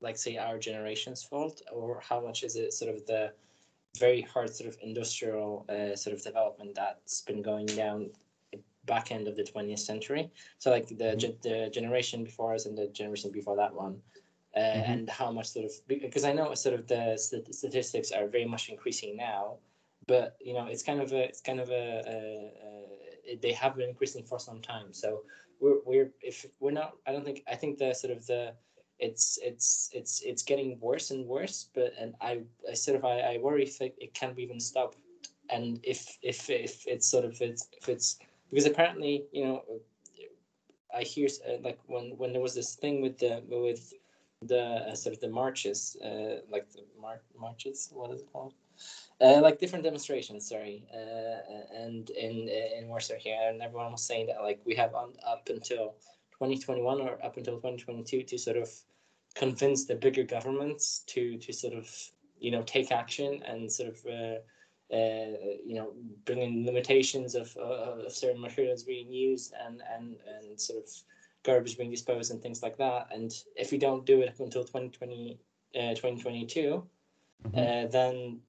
like 0.00 0.16
say 0.16 0.38
our 0.38 0.58
generation's 0.58 1.22
fault, 1.22 1.60
or 1.72 2.00
how 2.00 2.20
much 2.20 2.42
is 2.42 2.56
it 2.56 2.72
sort 2.72 2.94
of 2.94 3.04
the 3.06 3.32
very 3.98 4.22
hard 4.22 4.54
sort 4.54 4.68
of 4.68 4.76
industrial 4.82 5.66
uh, 5.68 5.96
sort 5.96 6.14
of 6.16 6.22
development 6.22 6.74
that's 6.74 7.22
been 7.22 7.42
going 7.42 7.66
down 7.66 8.10
back 8.86 9.10
end 9.10 9.28
of 9.28 9.36
the 9.36 9.42
20th 9.42 9.80
century. 9.80 10.30
So 10.58 10.70
like 10.70 10.88
the 10.88 10.94
mm-hmm. 10.94 11.48
the 11.48 11.70
generation 11.70 12.24
before 12.24 12.54
us 12.54 12.66
and 12.66 12.78
the 12.78 12.88
generation 12.88 13.30
before 13.30 13.56
that 13.56 13.74
one, 13.74 14.00
uh, 14.56 14.60
mm-hmm. 14.60 14.92
and 14.92 15.10
how 15.10 15.30
much 15.30 15.48
sort 15.48 15.66
of 15.66 15.72
because 15.86 16.24
I 16.24 16.32
know 16.32 16.54
sort 16.54 16.74
of 16.74 16.86
the 16.86 17.16
statistics 17.50 18.12
are 18.12 18.26
very 18.26 18.46
much 18.46 18.68
increasing 18.68 19.16
now, 19.16 19.56
but 20.06 20.36
you 20.40 20.54
know 20.54 20.66
it's 20.66 20.82
kind 20.82 21.00
of 21.00 21.12
a 21.12 21.24
it's 21.24 21.40
kind 21.40 21.60
of 21.60 21.70
a, 21.70 22.02
a, 22.06 23.32
a 23.32 23.36
they 23.42 23.52
have 23.52 23.76
been 23.76 23.88
increasing 23.88 24.24
for 24.24 24.38
some 24.38 24.60
time. 24.60 24.92
So 24.92 25.22
we're 25.60 25.80
we're 25.84 26.10
if 26.20 26.46
we're 26.60 26.70
not 26.70 26.92
I 27.06 27.12
don't 27.12 27.24
think 27.24 27.42
I 27.50 27.56
think 27.56 27.78
the 27.78 27.92
sort 27.92 28.16
of 28.16 28.26
the 28.26 28.54
it's 28.98 29.38
it's 29.42 29.90
it's 29.92 30.22
it's 30.22 30.42
getting 30.42 30.78
worse 30.80 31.10
and 31.10 31.26
worse 31.26 31.68
but 31.74 31.92
and 31.98 32.14
i 32.20 32.40
i 32.70 32.74
sort 32.74 32.96
of 32.96 33.04
i, 33.04 33.20
I 33.20 33.38
worry 33.38 33.64
if 33.64 33.80
it, 33.80 33.94
it 33.98 34.14
can 34.14 34.34
even 34.38 34.60
stop. 34.60 34.94
And 35.50 35.78
if 35.84 36.18
if 36.22 36.50
if 36.50 36.86
it's 36.86 37.06
sort 37.06 37.24
of 37.24 37.40
it's 37.40 37.68
if 37.80 37.88
it's 37.88 38.18
because 38.50 38.66
apparently 38.66 39.24
you 39.32 39.44
know 39.44 39.62
i 40.94 41.02
hear 41.02 41.28
uh, 41.48 41.58
like 41.62 41.78
when 41.86 42.16
when 42.16 42.32
there 42.32 42.42
was 42.42 42.54
this 42.54 42.74
thing 42.74 43.00
with 43.00 43.18
the 43.18 43.42
with 43.48 43.92
the 44.42 44.62
uh, 44.90 44.94
sort 44.94 45.14
of 45.14 45.20
the 45.20 45.28
marches 45.28 45.96
uh, 46.04 46.40
like 46.50 46.70
the 46.72 46.82
mar- 47.00 47.22
marches 47.38 47.90
what 47.92 48.10
is 48.10 48.20
it 48.20 48.32
called? 48.32 48.52
Uh, 49.20 49.40
like 49.40 49.58
different 49.58 49.84
demonstrations 49.84 50.48
sorry 50.48 50.84
uh, 50.92 51.84
and 51.84 52.10
in 52.10 52.48
in 52.48 52.88
Warsaw 52.88 53.14
here 53.18 53.38
and 53.48 53.62
everyone 53.62 53.92
was 53.92 54.02
saying 54.02 54.26
that 54.26 54.42
like 54.42 54.60
we 54.64 54.74
have 54.74 54.94
on 54.94 55.12
up 55.26 55.48
until 55.48 55.94
2021 56.38 57.00
or 57.00 57.24
up 57.24 57.36
until 57.36 57.54
2022 57.54 58.22
to 58.22 58.38
sort 58.38 58.56
of 58.56 58.70
convince 59.34 59.84
the 59.84 59.94
bigger 59.94 60.24
governments 60.24 61.02
to 61.06 61.36
to 61.38 61.52
sort 61.52 61.74
of 61.74 61.88
you 62.38 62.50
know 62.50 62.62
take 62.62 62.90
action 62.90 63.42
and 63.46 63.70
sort 63.70 63.88
of 63.90 64.06
uh, 64.06 64.94
uh, 64.94 65.36
you 65.64 65.74
know 65.74 65.92
bring 66.24 66.42
in 66.42 66.64
limitations 66.64 67.34
of, 67.34 67.56
uh, 67.56 68.04
of 68.06 68.12
certain 68.12 68.40
materials 68.40 68.82
being 68.82 69.10
used 69.10 69.52
and 69.66 69.82
and 69.94 70.16
and 70.26 70.60
sort 70.60 70.82
of 70.82 70.88
garbage 71.42 71.76
being 71.76 71.90
disposed 71.90 72.30
and 72.30 72.42
things 72.42 72.62
like 72.62 72.76
that 72.76 73.06
and 73.12 73.32
if 73.56 73.70
we 73.70 73.78
don't 73.78 74.06
do 74.06 74.20
it 74.20 74.34
until 74.38 74.64
2020 74.64 75.38
2022 75.74 76.82
uh, 77.44 77.48
mm-hmm. 77.48 77.58
Uh, 77.58 77.88
then 77.90 78.40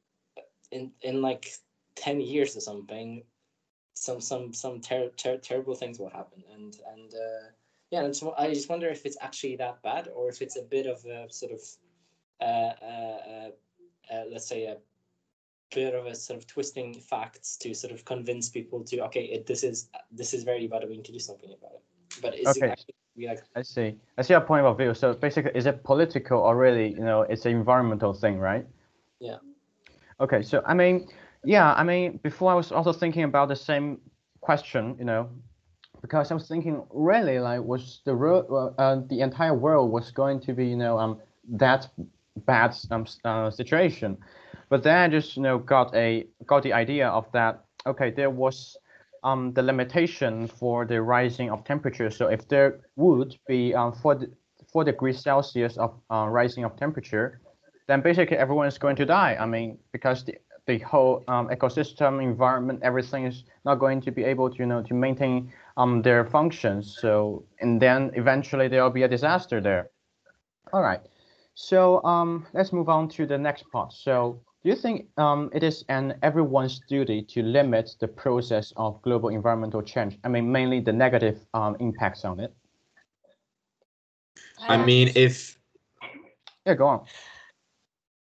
in 0.71 0.91
in 1.01 1.21
like 1.21 1.51
10 1.95 2.21
years 2.21 2.55
or 2.55 2.61
something 2.61 3.23
some 3.93 4.21
some 4.21 4.53
some 4.53 4.79
ter- 4.79 5.09
ter- 5.17 5.37
terrible 5.37 5.75
things 5.75 5.99
will 5.99 6.09
happen 6.09 6.43
and 6.53 6.77
and 6.93 7.13
uh, 7.13 7.47
yeah, 7.91 8.03
and 8.03 8.15
so 8.15 8.33
I 8.37 8.53
just 8.53 8.69
wonder 8.69 8.87
if 8.87 9.05
it's 9.05 9.17
actually 9.21 9.55
that 9.57 9.81
bad 9.81 10.09
or 10.13 10.29
if 10.29 10.41
it's 10.41 10.57
a 10.57 10.63
bit 10.63 10.87
of 10.87 11.03
a 11.05 11.31
sort 11.31 11.51
of, 11.51 11.61
uh, 12.41 12.73
uh, 12.83 13.17
uh, 13.29 13.49
uh, 14.13 14.23
let's 14.31 14.47
say, 14.47 14.65
a 14.65 14.77
bit 15.73 15.93
of 15.93 16.05
a 16.05 16.15
sort 16.15 16.39
of 16.39 16.47
twisting 16.47 16.93
facts 16.93 17.57
to 17.57 17.73
sort 17.73 17.93
of 17.93 18.05
convince 18.05 18.49
people 18.49 18.83
to 18.85 18.99
okay, 19.05 19.25
it, 19.25 19.45
this 19.45 19.63
is 19.63 19.89
this 20.11 20.33
is 20.33 20.43
very 20.43 20.67
bad. 20.67 20.83
We 20.87 20.97
need 20.97 21.05
to 21.05 21.11
do 21.11 21.19
something 21.19 21.53
about 21.57 21.73
it. 21.75 21.83
But 22.21 22.37
is 22.37 22.47
okay. 22.47 22.73
it 22.73 22.95
like? 23.25 23.43
I 23.55 23.61
see. 23.61 23.95
I 24.17 24.21
see 24.21 24.33
your 24.33 24.41
point 24.41 24.65
of 24.65 24.77
view. 24.77 24.93
So 24.93 25.13
basically, 25.13 25.51
is 25.55 25.65
it 25.65 25.83
political 25.83 26.39
or 26.39 26.55
really, 26.55 26.89
you 26.89 27.03
know, 27.03 27.21
it's 27.23 27.45
an 27.45 27.51
environmental 27.51 28.13
thing, 28.13 28.37
right? 28.37 28.65
Yeah. 29.19 29.37
Okay, 30.19 30.41
so 30.43 30.61
I 30.65 30.73
mean, 30.73 31.07
yeah, 31.43 31.73
I 31.73 31.83
mean, 31.83 32.19
before 32.23 32.51
I 32.51 32.55
was 32.55 32.71
also 32.71 32.91
thinking 32.91 33.23
about 33.23 33.49
the 33.49 33.55
same 33.55 33.99
question, 34.41 34.95
you 34.99 35.05
know, 35.05 35.29
because 36.01 36.31
I 36.31 36.33
was 36.33 36.47
thinking 36.47 36.83
really 36.91 37.39
like 37.39 37.61
was 37.61 38.01
the 38.05 38.15
world 38.15 38.73
uh, 38.77 39.01
the 39.09 39.21
entire 39.21 39.53
world 39.53 39.91
was 39.91 40.11
going 40.11 40.39
to 40.41 40.53
be 40.53 40.67
you 40.67 40.75
know 40.75 40.97
um 40.97 41.19
that 41.49 41.89
bad 42.45 42.75
um, 42.91 43.05
uh, 43.25 43.49
situation, 43.49 44.17
but 44.69 44.83
then 44.83 44.97
I 44.97 45.07
just 45.07 45.35
you 45.37 45.43
know 45.43 45.57
got 45.57 45.95
a 45.95 46.27
got 46.45 46.63
the 46.63 46.73
idea 46.73 47.07
of 47.07 47.31
that 47.31 47.63
okay 47.85 48.11
there 48.11 48.29
was 48.29 48.77
um 49.23 49.53
the 49.53 49.63
limitation 49.63 50.47
for 50.47 50.85
the 50.85 51.01
rising 51.01 51.49
of 51.49 51.63
temperature 51.63 52.11
so 52.11 52.27
if 52.27 52.47
there 52.47 52.79
would 52.95 53.35
be 53.47 53.73
um 53.73 53.93
four 53.93 54.19
four 54.71 54.83
degrees 54.83 55.21
Celsius 55.21 55.77
of 55.77 55.99
uh, 56.11 56.27
rising 56.29 56.63
of 56.63 56.75
temperature 56.77 57.41
then 57.87 58.01
basically 58.01 58.37
everyone 58.37 58.67
is 58.67 58.77
going 58.77 58.95
to 58.97 59.05
die. 59.05 59.37
I 59.39 59.45
mean, 59.45 59.77
because 59.91 60.23
the 60.23 60.35
the 60.67 60.77
whole 60.79 61.23
um, 61.27 61.47
ecosystem, 61.47 62.21
environment, 62.21 62.79
everything 62.83 63.25
is 63.25 63.45
not 63.65 63.75
going 63.75 64.01
to 64.01 64.11
be 64.11 64.23
able 64.23 64.49
to, 64.49 64.57
you 64.57 64.65
know, 64.65 64.83
to 64.83 64.93
maintain 64.93 65.51
um, 65.77 66.01
their 66.01 66.25
functions. 66.25 66.97
So, 66.99 67.43
and 67.61 67.81
then 67.81 68.11
eventually 68.15 68.67
there 68.67 68.83
will 68.83 68.91
be 68.91 69.03
a 69.03 69.07
disaster 69.07 69.61
there. 69.61 69.89
All 70.73 70.81
right. 70.81 70.99
So 71.55 72.03
um, 72.03 72.45
let's 72.53 72.71
move 72.71 72.89
on 72.89 73.07
to 73.09 73.25
the 73.25 73.37
next 73.37 73.63
part. 73.71 73.93
So 73.93 74.39
do 74.63 74.69
you 74.69 74.75
think 74.75 75.07
um, 75.17 75.49
it 75.53 75.63
is 75.63 75.85
an 75.87 76.15
everyone's 76.21 76.81
duty 76.89 77.21
to 77.23 77.41
limit 77.41 77.95
the 77.99 78.07
process 78.07 78.73
of 78.75 79.01
global 79.01 79.29
environmental 79.29 79.81
change? 79.81 80.19
I 80.23 80.27
mean, 80.27 80.51
mainly 80.51 80.81
the 80.81 80.93
negative 80.93 81.39
um, 81.53 81.77
impacts 81.79 82.25
on 82.25 82.39
it. 82.39 82.53
I 84.67 84.83
mean, 84.83 85.11
if 85.15 85.57
yeah, 86.65 86.73
go 86.73 86.87
on. 86.87 87.05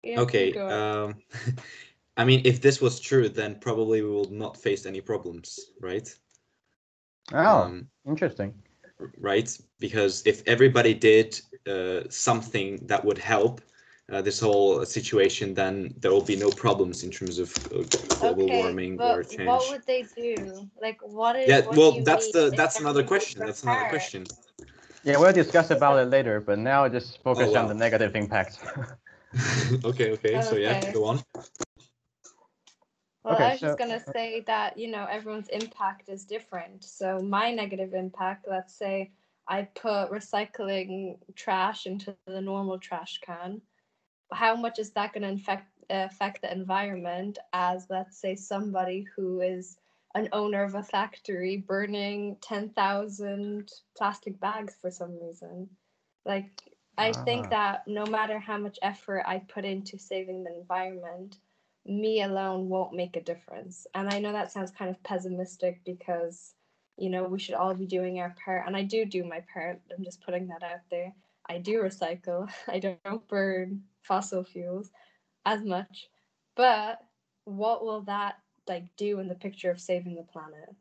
Yeah, 0.02 0.20
okay, 0.20 0.52
go 0.52 0.68
on. 0.68 1.10
um, 1.10 1.14
I 2.18 2.24
mean, 2.24 2.42
if 2.44 2.60
this 2.60 2.80
was 2.80 2.98
true, 3.00 3.28
then 3.28 3.60
probably 3.60 4.02
we 4.02 4.10
will 4.10 4.30
not 4.30 4.56
face 4.56 4.86
any 4.86 5.00
problems, 5.00 5.70
right? 5.80 6.08
Oh, 7.32 7.62
Um, 7.62 7.88
interesting. 8.06 8.54
right? 9.20 9.56
Because 9.78 10.26
if 10.26 10.42
everybody 10.46 10.94
did 10.94 11.40
uh, 11.66 12.00
something 12.10 12.78
that 12.86 13.04
would 13.04 13.18
help 13.18 13.60
uh, 14.10 14.20
this 14.22 14.40
whole 14.40 14.84
situation, 14.84 15.54
then 15.54 15.94
there 16.00 16.10
will 16.10 16.22
be 16.24 16.36
no 16.36 16.50
problems 16.50 17.04
in 17.04 17.10
terms 17.10 17.38
of 17.38 17.54
uh, 17.72 17.82
global 18.20 18.46
okay, 18.46 18.56
warming 18.58 18.98
but 18.98 19.10
or 19.14 19.22
change. 19.22 19.46
what 19.46 19.68
would 19.68 19.86
they 19.86 20.02
do? 20.16 20.68
Like, 20.82 20.98
what 21.02 21.36
is? 21.36 21.48
yeah, 21.48 21.60
what 21.66 21.74
do 21.74 21.80
well, 21.80 21.92
you 21.92 22.02
that's 22.02 22.32
the 22.32 22.50
that's 22.50 22.80
another 22.80 23.04
question. 23.04 23.44
That's 23.44 23.62
another 23.62 23.84
question. 23.84 24.24
Yeah, 25.04 25.18
we'll 25.18 25.32
discuss 25.32 25.70
about 25.70 25.98
it 25.98 26.10
later, 26.10 26.40
but 26.40 26.58
now 26.58 26.88
just 26.88 27.22
focus 27.22 27.54
Oh, 27.54 27.58
on 27.58 27.68
the 27.68 27.74
negative 27.74 28.16
impact. 28.16 28.58
okay, 29.84 30.10
okay. 30.12 30.40
So 30.40 30.56
yeah, 30.56 30.74
Okay. 30.74 30.92
go 30.92 31.04
on. 31.04 31.20
Well, 33.24 33.38
Okay, 33.38 33.50
I 33.50 33.52
was 33.52 33.60
just 33.60 33.76
gonna 33.76 34.00
say 34.00 34.40
that 34.46 34.78
you 34.78 34.88
know 34.90 35.06
everyone's 35.10 35.48
impact 35.48 36.08
is 36.08 36.24
different. 36.24 36.84
So 36.84 37.20
my 37.20 37.50
negative 37.52 37.94
impact, 37.94 38.46
let's 38.48 38.74
say 38.74 39.12
I 39.46 39.62
put 39.64 40.10
recycling 40.10 41.18
trash 41.34 41.86
into 41.86 42.12
the 42.12 42.24
normal 42.24 42.62
trash 42.62 43.04
can. 43.04 43.44
How 44.16 44.40
much 44.56 44.78
is 44.78 44.78
that 44.92 45.12
gonna 45.12 45.32
affect 45.32 45.66
affect 45.90 46.40
the 46.42 46.50
environment? 46.52 47.38
As 47.52 47.86
let's 47.90 48.16
say 48.18 48.34
somebody 48.34 49.02
who 49.16 49.40
is 49.40 49.78
an 50.14 50.28
owner 50.32 50.62
of 50.64 50.74
a 50.74 50.82
factory 50.82 51.56
burning 51.56 52.36
ten 52.40 52.70
thousand 52.70 53.70
plastic 53.96 54.40
bags 54.40 54.76
for 54.80 54.90
some 54.90 55.18
reason. 55.20 55.70
Like 56.24 56.50
I 56.96 57.12
Ah. 57.12 57.24
think 57.24 57.50
that 57.50 57.86
no 57.86 58.06
matter 58.06 58.38
how 58.38 58.58
much 58.58 58.78
effort 58.82 59.22
I 59.26 59.38
put 59.38 59.64
into 59.64 59.98
saving 59.98 60.44
the 60.44 60.54
environment, 60.54 61.38
me 61.88 62.22
alone 62.22 62.68
won't 62.68 62.94
make 62.94 63.16
a 63.16 63.22
difference. 63.22 63.86
And 63.94 64.08
I 64.08 64.20
know 64.20 64.32
that 64.32 64.52
sounds 64.52 64.70
kind 64.70 64.90
of 64.90 65.02
pessimistic 65.02 65.80
because, 65.84 66.54
you 66.96 67.08
know, 67.08 67.24
we 67.24 67.38
should 67.38 67.54
all 67.54 67.74
be 67.74 67.86
doing 67.86 68.20
our 68.20 68.34
part. 68.44 68.66
And 68.66 68.76
I 68.76 68.82
do 68.82 69.04
do 69.04 69.24
my 69.24 69.42
part. 69.52 69.80
I'm 69.96 70.04
just 70.04 70.20
putting 70.20 70.46
that 70.48 70.62
out 70.62 70.80
there. 70.90 71.14
I 71.48 71.58
do 71.58 71.82
recycle. 71.82 72.48
I 72.68 72.78
don't 72.78 73.26
burn 73.28 73.82
fossil 74.02 74.44
fuels 74.44 74.90
as 75.46 75.64
much. 75.64 76.08
But 76.54 76.98
what 77.44 77.84
will 77.84 78.02
that 78.02 78.36
like 78.68 78.84
do 78.96 79.20
in 79.20 79.28
the 79.28 79.34
picture 79.34 79.70
of 79.70 79.80
saving 79.80 80.16
the 80.16 80.22
planet? 80.22 80.74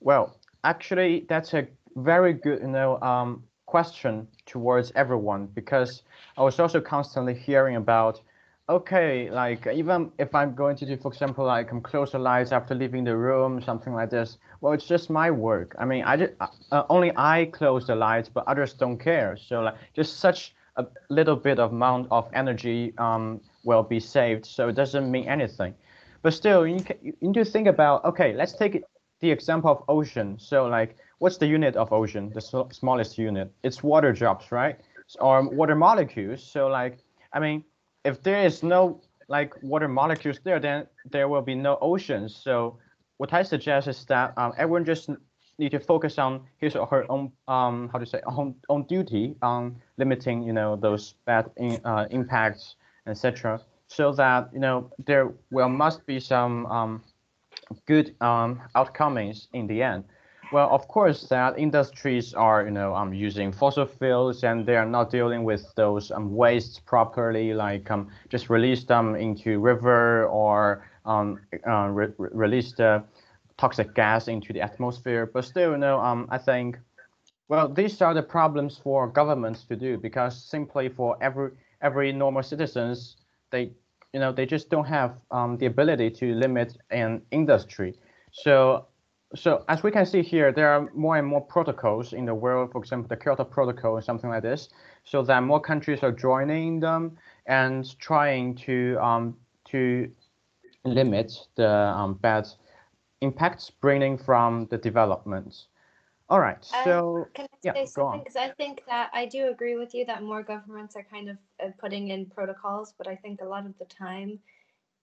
Well, 0.00 0.36
actually, 0.64 1.24
that's 1.28 1.54
a 1.54 1.66
very 1.96 2.34
good, 2.34 2.60
you 2.60 2.68
know, 2.68 3.00
um, 3.00 3.42
question 3.64 4.28
towards 4.44 4.92
everyone 4.94 5.46
because 5.46 6.02
I 6.36 6.42
was 6.42 6.60
also 6.60 6.80
constantly 6.80 7.34
hearing 7.34 7.76
about, 7.76 8.20
okay, 8.68 9.30
like 9.30 9.66
even 9.66 10.10
if 10.18 10.34
I'm 10.34 10.54
going 10.54 10.76
to 10.76 10.86
do, 10.86 10.96
for 10.96 11.12
example, 11.12 11.44
like 11.44 11.70
I'm 11.70 11.80
close 11.80 12.12
the 12.12 12.18
lights 12.18 12.52
after 12.52 12.74
leaving 12.74 13.04
the 13.04 13.16
room, 13.16 13.60
something 13.62 13.92
like 13.94 14.10
this. 14.10 14.38
Well, 14.60 14.72
it's 14.72 14.86
just 14.86 15.10
my 15.10 15.30
work. 15.30 15.74
I 15.78 15.84
mean, 15.84 16.04
I 16.04 16.16
just, 16.16 16.32
uh, 16.72 16.82
only 16.88 17.12
I 17.16 17.46
close 17.52 17.86
the 17.86 17.94
lights, 17.94 18.28
but 18.28 18.44
others 18.48 18.72
don't 18.72 18.98
care. 18.98 19.36
So 19.36 19.60
like, 19.62 19.74
just 19.94 20.18
such 20.18 20.54
a 20.76 20.86
little 21.08 21.36
bit 21.36 21.58
of 21.58 21.72
amount 21.72 22.08
of 22.10 22.28
energy 22.34 22.92
um, 22.98 23.40
will 23.64 23.82
be 23.82 24.00
saved. 24.00 24.46
So 24.46 24.68
it 24.68 24.74
doesn't 24.74 25.10
mean 25.10 25.28
anything. 25.28 25.74
But 26.22 26.34
still, 26.34 26.66
you, 26.66 26.82
ca- 26.82 26.98
you 27.02 27.14
need 27.22 27.34
to 27.34 27.44
think 27.44 27.68
about, 27.68 28.04
okay, 28.04 28.34
let's 28.34 28.54
take 28.54 28.84
the 29.20 29.30
example 29.30 29.70
of 29.70 29.82
ocean. 29.88 30.36
So 30.38 30.66
like, 30.66 30.96
what's 31.18 31.38
the 31.38 31.46
unit 31.46 31.76
of 31.76 31.92
ocean? 31.92 32.32
The 32.34 32.40
sm- 32.40 32.70
smallest 32.72 33.16
unit. 33.18 33.52
It's 33.62 33.82
water 33.82 34.12
drops, 34.12 34.50
right? 34.50 34.76
Or 35.20 35.48
water 35.48 35.76
molecules. 35.76 36.42
So 36.42 36.66
like, 36.66 36.98
I 37.32 37.38
mean, 37.38 37.64
if 38.06 38.22
there 38.22 38.46
is 38.46 38.62
no 38.62 39.00
like 39.28 39.52
water 39.62 39.88
molecules 39.88 40.38
there, 40.44 40.60
then 40.60 40.86
there 41.10 41.28
will 41.28 41.42
be 41.42 41.54
no 41.54 41.76
oceans. 41.80 42.34
So 42.34 42.78
what 43.16 43.32
I 43.32 43.42
suggest 43.42 43.88
is 43.88 44.04
that 44.06 44.32
um, 44.38 44.52
everyone 44.56 44.84
just 44.84 45.10
need 45.58 45.72
to 45.72 45.80
focus 45.80 46.18
on 46.18 46.42
his 46.58 46.76
or 46.76 46.86
her 46.86 47.10
own 47.10 47.32
um, 47.48 47.88
how 47.92 47.98
to 47.98 48.06
say 48.06 48.20
own, 48.26 48.54
own 48.68 48.84
duty 48.84 49.34
on 49.42 49.76
limiting 49.96 50.42
you 50.42 50.52
know 50.52 50.76
those 50.76 51.14
bad 51.24 51.50
in, 51.56 51.80
uh, 51.84 52.06
impacts 52.10 52.76
etc. 53.06 53.60
So 53.88 54.12
that 54.12 54.50
you 54.52 54.60
know 54.60 54.90
there 55.06 55.32
will 55.50 55.68
must 55.68 56.06
be 56.06 56.20
some 56.20 56.66
um, 56.66 57.02
good 57.86 58.14
um, 58.20 58.60
outcomes 58.74 59.48
in 59.52 59.66
the 59.66 59.82
end. 59.82 60.04
Well, 60.50 60.68
of 60.70 60.86
course, 60.88 61.28
that 61.28 61.58
industries 61.58 62.32
are, 62.34 62.64
you 62.64 62.70
know, 62.70 62.94
um, 62.94 63.12
using 63.12 63.52
fossil 63.52 63.86
fuels 63.86 64.44
and 64.44 64.64
they 64.66 64.76
are 64.76 64.86
not 64.86 65.10
dealing 65.10 65.44
with 65.44 65.74
those 65.74 66.10
um, 66.10 66.34
wastes 66.34 66.78
properly, 66.78 67.52
like 67.54 67.90
um, 67.90 68.08
just 68.28 68.48
release 68.48 68.84
them 68.84 69.14
into 69.16 69.58
river 69.58 70.26
or 70.26 70.86
um, 71.04 71.40
uh, 71.66 71.88
re- 71.88 72.12
re- 72.18 72.30
release 72.32 72.72
the 72.72 73.02
toxic 73.56 73.94
gas 73.94 74.28
into 74.28 74.52
the 74.52 74.60
atmosphere. 74.60 75.26
But 75.26 75.44
still, 75.44 75.72
you 75.72 75.78
know, 75.78 75.98
um, 76.00 76.28
I 76.30 76.38
think, 76.38 76.78
well, 77.48 77.68
these 77.68 78.00
are 78.02 78.14
the 78.14 78.22
problems 78.22 78.78
for 78.78 79.06
governments 79.08 79.64
to 79.64 79.76
do 79.76 79.96
because 79.98 80.42
simply 80.42 80.88
for 80.88 81.16
every 81.20 81.50
every 81.82 82.12
normal 82.12 82.42
citizens, 82.42 83.16
they 83.50 83.72
you 84.12 84.20
know 84.20 84.32
they 84.32 84.46
just 84.46 84.70
don't 84.70 84.86
have 84.86 85.16
um, 85.30 85.56
the 85.58 85.66
ability 85.66 86.10
to 86.10 86.34
limit 86.34 86.76
an 86.90 87.22
industry. 87.30 87.94
So 88.32 88.86
so 89.34 89.64
as 89.68 89.82
we 89.82 89.90
can 89.90 90.06
see 90.06 90.22
here, 90.22 90.52
there 90.52 90.68
are 90.70 90.90
more 90.94 91.16
and 91.16 91.26
more 91.26 91.40
protocols 91.40 92.12
in 92.12 92.26
the 92.26 92.34
world. 92.34 92.72
For 92.72 92.78
example, 92.78 93.08
the 93.08 93.16
Kyoto 93.16 93.44
Protocol 93.44 93.92
or 93.92 94.02
something 94.02 94.30
like 94.30 94.42
this. 94.42 94.68
So 95.04 95.22
that 95.22 95.42
more 95.42 95.60
countries 95.60 96.02
are 96.02 96.12
joining 96.12 96.80
them 96.80 97.18
and 97.46 97.98
trying 97.98 98.54
to 98.66 98.96
um, 99.00 99.36
to 99.70 100.10
limit 100.84 101.32
the 101.56 101.68
um, 101.68 102.14
bad 102.14 102.46
impacts 103.20 103.70
bringing 103.70 104.16
from 104.16 104.66
the 104.70 104.78
development. 104.78 105.66
All 106.28 106.40
right. 106.40 106.58
Um, 106.74 106.84
So 106.84 107.28
Can 107.34 107.46
I 107.52 107.56
yeah, 107.62 107.72
say 107.72 107.86
go 107.86 107.86
something? 107.86 108.06
on. 108.06 108.18
Because 108.20 108.36
I 108.36 108.50
think 108.50 108.82
that 108.86 109.10
I 109.12 109.26
do 109.26 109.48
agree 109.48 109.76
with 109.76 109.94
you 109.94 110.04
that 110.06 110.22
more 110.22 110.42
governments 110.42 110.96
are 110.96 111.06
kind 111.10 111.30
of 111.30 111.36
uh, 111.62 111.70
putting 111.78 112.08
in 112.08 112.26
protocols, 112.26 112.94
but 112.96 113.06
I 113.06 113.16
think 113.16 113.40
a 113.40 113.44
lot 113.44 113.66
of 113.66 113.76
the 113.78 113.84
time, 113.86 114.38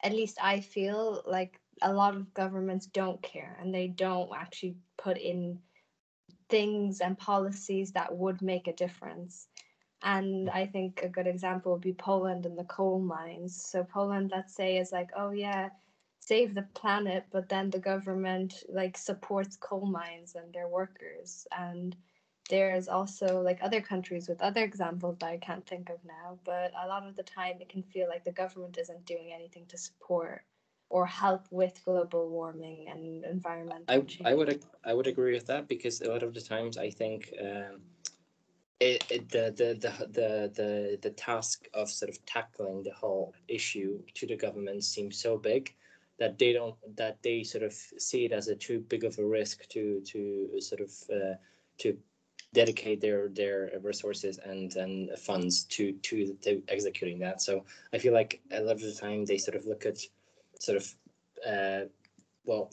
at 0.04 0.12
least 0.12 0.38
I 0.42 0.60
feel 0.60 1.24
like 1.26 1.60
a 1.82 1.94
lot 1.94 2.16
of 2.16 2.34
governments 2.34 2.86
don't 2.88 3.22
care 3.22 3.58
and 3.60 3.74
they 3.74 3.88
don't 3.88 4.30
actually 4.36 4.76
put 4.98 5.18
in 5.18 5.60
things 6.50 7.02
and 7.02 7.18
policies 7.18 7.92
that 7.92 8.16
would 8.16 8.42
make 8.42 8.68
a 8.68 8.74
difference. 8.74 9.48
And 10.04 10.50
I 10.50 10.66
think 10.66 11.02
a 11.02 11.10
good 11.10 11.28
example 11.28 11.72
would 11.72 11.82
be 11.82 11.94
Poland 11.94 12.46
and 12.46 12.58
the 12.58 12.66
coal 12.66 13.00
mines. 13.00 13.56
So 13.56 13.84
Poland, 13.84 14.32
let's 14.36 14.54
say, 14.54 14.78
is 14.78 14.92
like, 14.92 15.10
oh 15.16 15.32
yeah, 15.32 15.70
save 16.20 16.54
the 16.54 16.68
planet, 16.74 17.26
but 17.32 17.50
then 17.50 17.70
the 17.70 17.80
government 17.80 18.64
like 18.70 18.98
supports 18.98 19.56
coal 19.58 19.86
mines 19.86 20.36
and 20.36 20.54
their 20.54 20.68
workers. 20.68 21.48
And 21.58 21.96
there's 22.50 22.90
also 22.90 23.42
like 23.42 23.60
other 23.62 23.82
countries 23.82 24.28
with 24.28 24.42
other 24.42 24.64
examples 24.64 25.18
that 25.20 25.30
I 25.30 25.38
can't 25.38 25.66
think 25.66 25.90
of 25.90 26.04
now, 26.06 26.38
but 26.44 26.74
a 26.84 26.88
lot 26.88 27.08
of 27.08 27.16
the 27.16 27.24
time 27.24 27.56
it 27.62 27.70
can 27.70 27.84
feel 27.84 28.10
like 28.10 28.26
the 28.26 28.32
government 28.32 28.78
isn't 28.78 29.06
doing 29.06 29.32
anything 29.34 29.66
to 29.68 29.78
support 29.78 30.44
or 30.94 31.08
help 31.08 31.48
with 31.50 31.82
global 31.84 32.30
warming 32.30 32.86
and 32.88 33.26
environmental 33.26 33.84
I, 33.88 34.02
change. 34.02 34.22
I 34.26 34.36
would 34.36 34.64
I 34.86 34.94
would 34.94 35.08
agree 35.08 35.34
with 35.34 35.48
that 35.48 35.68
because 35.68 36.02
a 36.02 36.08
lot 36.08 36.22
of 36.22 36.36
the 36.36 36.40
times 36.42 36.78
I 36.78 36.92
think 36.92 37.34
um, 37.42 37.82
it, 38.80 39.04
it 39.10 39.28
the, 39.30 39.46
the, 39.58 39.70
the 39.84 39.94
the 40.20 40.52
the 40.60 41.00
the 41.02 41.10
task 41.10 41.68
of 41.74 41.90
sort 41.90 42.10
of 42.12 42.24
tackling 42.28 42.84
the 42.84 42.94
whole 42.94 43.34
issue 43.48 44.00
to 44.14 44.28
the 44.28 44.36
government 44.36 44.84
seems 44.84 45.18
so 45.20 45.36
big 45.36 45.74
that 46.20 46.38
they 46.38 46.54
don't 46.54 46.76
that 46.96 47.18
they 47.24 47.42
sort 47.42 47.64
of 47.64 47.74
see 47.74 48.26
it 48.26 48.32
as 48.32 48.48
a 48.48 48.56
too 48.56 48.80
big 48.88 49.04
of 49.04 49.18
a 49.18 49.26
risk 49.26 49.68
to 49.70 50.00
to 50.06 50.62
sort 50.62 50.82
of 50.82 50.92
uh, 51.12 51.36
to 51.80 51.98
dedicate 52.54 53.02
their 53.02 53.30
their 53.30 53.72
resources 53.82 54.38
and 54.46 54.76
and 54.76 55.10
funds 55.18 55.64
to 55.64 55.94
to, 56.04 56.38
to 56.44 56.62
executing 56.68 57.18
that. 57.18 57.42
So 57.42 57.66
I 57.94 57.98
feel 57.98 58.14
like 58.14 58.42
a 58.52 58.62
lot 58.62 58.76
of 58.76 58.82
the 58.82 58.94
time 58.94 59.26
they 59.26 59.40
sort 59.40 59.58
of 59.58 59.66
look 59.66 59.88
at 59.88 59.98
sort 60.66 60.78
of 60.78 60.86
uh, 61.52 61.86
well 62.46 62.70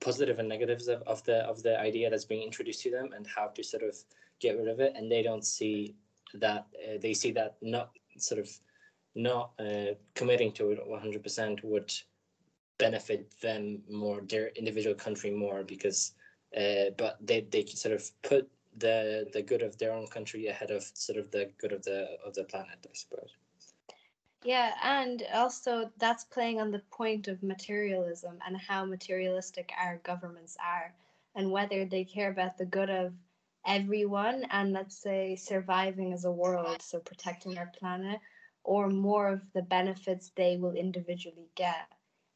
positive 0.00 0.38
and 0.38 0.48
negatives 0.48 0.88
of, 0.88 1.00
of 1.02 1.22
the 1.24 1.38
of 1.52 1.62
the 1.62 1.74
idea 1.88 2.10
that's 2.10 2.24
being 2.32 2.42
introduced 2.42 2.82
to 2.82 2.90
them 2.90 3.08
and 3.14 3.26
how 3.26 3.46
to 3.46 3.62
sort 3.62 3.82
of 3.82 3.96
get 4.40 4.56
rid 4.58 4.68
of 4.68 4.80
it 4.80 4.92
and 4.96 5.10
they 5.10 5.22
don't 5.22 5.46
see 5.46 5.94
that 6.34 6.66
uh, 6.84 6.98
they 7.00 7.14
see 7.14 7.32
that 7.32 7.56
not 7.62 7.90
sort 8.18 8.40
of 8.40 8.48
not 9.14 9.50
uh, 9.58 9.94
committing 10.14 10.52
to 10.52 10.70
it 10.70 10.78
100% 10.88 11.64
would 11.64 11.92
benefit 12.78 13.34
them 13.40 13.82
more, 13.90 14.20
their 14.22 14.48
individual 14.48 14.94
country 14.94 15.30
more, 15.30 15.64
because 15.64 16.12
uh, 16.56 16.90
but 16.96 17.18
they 17.20 17.40
they 17.50 17.64
sort 17.66 17.94
of 17.94 18.10
put 18.22 18.48
the 18.78 19.28
the 19.32 19.42
good 19.42 19.62
of 19.62 19.76
their 19.78 19.92
own 19.92 20.06
country 20.06 20.46
ahead 20.46 20.70
of 20.70 20.82
sort 20.94 21.18
of 21.18 21.30
the 21.30 21.50
good 21.60 21.72
of 21.72 21.82
the 21.82 22.06
of 22.24 22.32
the 22.34 22.44
planet, 22.44 22.78
I 22.84 22.94
suppose. 22.94 23.36
Yeah, 24.44 24.72
and 24.82 25.22
also 25.34 25.90
that's 25.98 26.24
playing 26.24 26.60
on 26.60 26.70
the 26.70 26.78
point 26.90 27.28
of 27.28 27.42
materialism 27.42 28.38
and 28.46 28.56
how 28.56 28.84
materialistic 28.84 29.72
our 29.78 29.98
governments 29.98 30.56
are, 30.64 30.94
and 31.34 31.50
whether 31.50 31.84
they 31.84 32.04
care 32.04 32.30
about 32.30 32.56
the 32.56 32.66
good 32.66 32.88
of 32.90 33.12
everyone 33.66 34.44
and 34.50 34.72
let's 34.72 34.96
say 34.96 35.36
surviving 35.36 36.12
as 36.12 36.24
a 36.24 36.30
world, 36.30 36.80
so 36.82 37.00
protecting 37.00 37.58
our 37.58 37.70
planet, 37.78 38.20
or 38.64 38.88
more 38.88 39.28
of 39.28 39.42
the 39.54 39.62
benefits 39.62 40.30
they 40.36 40.56
will 40.56 40.72
individually 40.72 41.48
get 41.54 41.88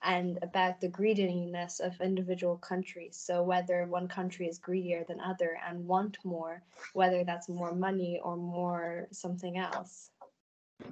and 0.03 0.39
about 0.43 0.81
the 0.81 0.89
greediness 0.89 1.79
of 1.79 2.01
individual 2.01 2.57
countries. 2.59 3.17
So 3.17 3.43
whether 3.45 3.87
one 3.87 4.09
country 4.09 4.49
is 4.49 4.59
greedier 4.59 5.05
than 5.07 5.21
other 5.21 5.57
and 5.67 5.87
want 5.87 6.19
more, 6.25 6.63
whether 6.93 7.23
that's 7.25 7.49
more 7.49 7.73
money 7.75 8.21
or 8.23 8.37
more 8.37 9.07
something 9.13 9.57
else. 9.57 10.11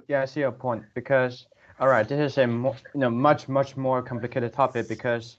Yeah, 0.07 0.21
I 0.21 0.25
see 0.25 0.41
your 0.41 0.51
point 0.51 0.83
because 0.93 1.47
all 1.79 1.87
right, 1.87 2.07
this 2.07 2.33
is 2.33 2.37
a 2.37 2.41
you 2.47 2.75
know 2.93 3.09
much 3.09 3.49
much 3.49 3.75
more 3.75 4.01
complicated 4.03 4.53
topic 4.53 4.87
because 4.87 5.37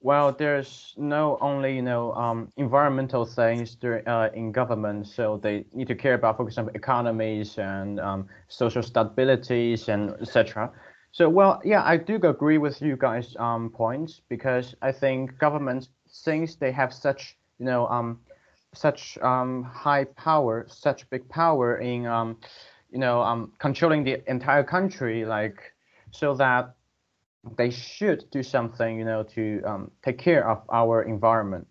well, 0.00 0.32
there's 0.32 0.94
no 0.96 1.38
only 1.40 1.76
you 1.76 1.82
know 1.82 2.12
um, 2.14 2.50
environmental 2.56 3.24
things 3.24 3.74
during, 3.74 4.06
uh, 4.08 4.30
in 4.34 4.52
government, 4.52 5.06
so 5.06 5.36
they 5.36 5.64
need 5.72 5.86
to 5.88 5.94
care 5.94 6.14
about, 6.14 6.36
for 6.38 6.46
example, 6.46 6.74
economies 6.74 7.58
and 7.58 8.00
um, 8.00 8.26
social 8.48 8.82
stabilities 8.82 9.88
and 9.88 10.10
etc. 10.20 10.70
So 11.12 11.28
well, 11.28 11.60
yeah, 11.64 11.82
I 11.84 11.98
do 11.98 12.16
agree 12.16 12.58
with 12.58 12.80
you 12.80 12.96
guys' 12.96 13.36
um, 13.38 13.70
points 13.70 14.22
because 14.28 14.74
I 14.82 14.92
think 14.92 15.38
governments, 15.38 15.90
since 16.06 16.56
they 16.56 16.72
have 16.72 16.92
such 16.92 17.36
you 17.58 17.66
know 17.66 17.86
um, 17.88 18.18
such 18.74 19.18
um, 19.18 19.62
high 19.62 20.04
power, 20.04 20.66
such 20.68 21.08
big 21.10 21.28
power 21.28 21.76
in 21.78 22.06
um, 22.06 22.38
you 22.92 22.98
know 22.98 23.22
um, 23.22 23.52
controlling 23.58 24.04
the 24.04 24.22
entire 24.30 24.62
country, 24.62 25.24
like 25.24 25.72
so 26.10 26.34
that 26.34 26.74
they 27.56 27.70
should 27.70 28.24
do 28.30 28.42
something, 28.42 28.98
you 28.98 29.04
know, 29.04 29.22
to 29.22 29.62
um, 29.64 29.90
take 30.04 30.18
care 30.18 30.48
of 30.48 30.62
our 30.70 31.02
environment. 31.02 31.66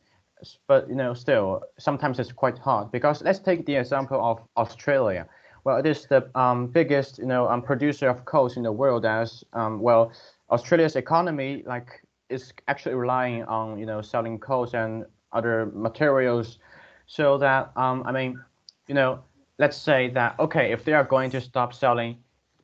But 0.67 0.89
you 0.89 0.95
know, 0.95 1.13
still, 1.13 1.61
sometimes 1.77 2.19
it's 2.19 2.31
quite 2.31 2.57
hard 2.57 2.91
because 2.91 3.21
let's 3.21 3.39
take 3.39 3.65
the 3.65 3.75
example 3.75 4.19
of 4.19 4.41
Australia. 4.57 5.27
Well, 5.63 5.77
it 5.77 5.85
is 5.85 6.07
the 6.07 6.27
um, 6.33 6.67
biggest, 6.67 7.19
you 7.19 7.27
know, 7.27 7.47
um, 7.47 7.61
producer 7.61 8.09
of 8.09 8.25
coal 8.25 8.51
in 8.55 8.63
the 8.63 8.71
world. 8.71 9.05
As 9.05 9.43
um, 9.53 9.79
well, 9.79 10.11
Australia's 10.49 10.95
economy, 10.95 11.63
like, 11.67 12.01
is 12.29 12.51
actually 12.67 12.95
relying 12.95 13.43
on, 13.43 13.77
you 13.77 13.85
know, 13.85 14.01
selling 14.01 14.39
coal 14.39 14.67
and 14.73 15.05
other 15.31 15.71
materials. 15.75 16.57
So 17.05 17.37
that, 17.37 17.71
um, 17.75 18.01
I 18.07 18.11
mean, 18.11 18.41
you 18.87 18.95
know, 18.95 19.23
let's 19.61 19.77
say 19.77 20.09
that 20.09 20.35
okay, 20.39 20.71
if 20.71 20.83
they 20.83 20.93
are 20.93 21.03
going 21.03 21.29
to 21.29 21.39
stop 21.39 21.71
selling 21.71 22.17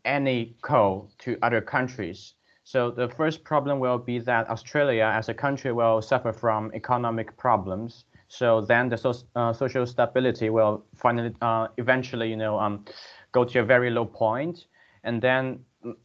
any 0.03 0.55
coal 0.63 1.11
to 1.19 1.37
other 1.43 1.61
countries, 1.61 2.33
so 2.63 2.89
the 2.89 3.07
first 3.07 3.43
problem 3.43 3.79
will 3.79 3.99
be 3.99 4.17
that 4.19 4.49
Australia 4.49 5.05
as 5.19 5.29
a 5.29 5.33
country 5.33 5.71
will 5.71 6.01
suffer 6.01 6.33
from 6.33 6.71
economic 6.73 7.37
problems. 7.37 8.05
So 8.29 8.61
then 8.61 8.89
the 8.89 8.97
so, 8.97 9.13
uh, 9.35 9.53
social 9.53 9.85
stability 9.85 10.49
will 10.49 10.83
finally, 10.95 11.33
uh, 11.41 11.67
eventually, 11.77 12.29
you 12.29 12.35
know, 12.35 12.59
um, 12.59 12.83
go 13.31 13.45
to 13.45 13.59
a 13.59 13.63
very 13.63 13.89
low 13.91 14.05
point, 14.05 14.65
and 15.03 15.21
then 15.21 15.59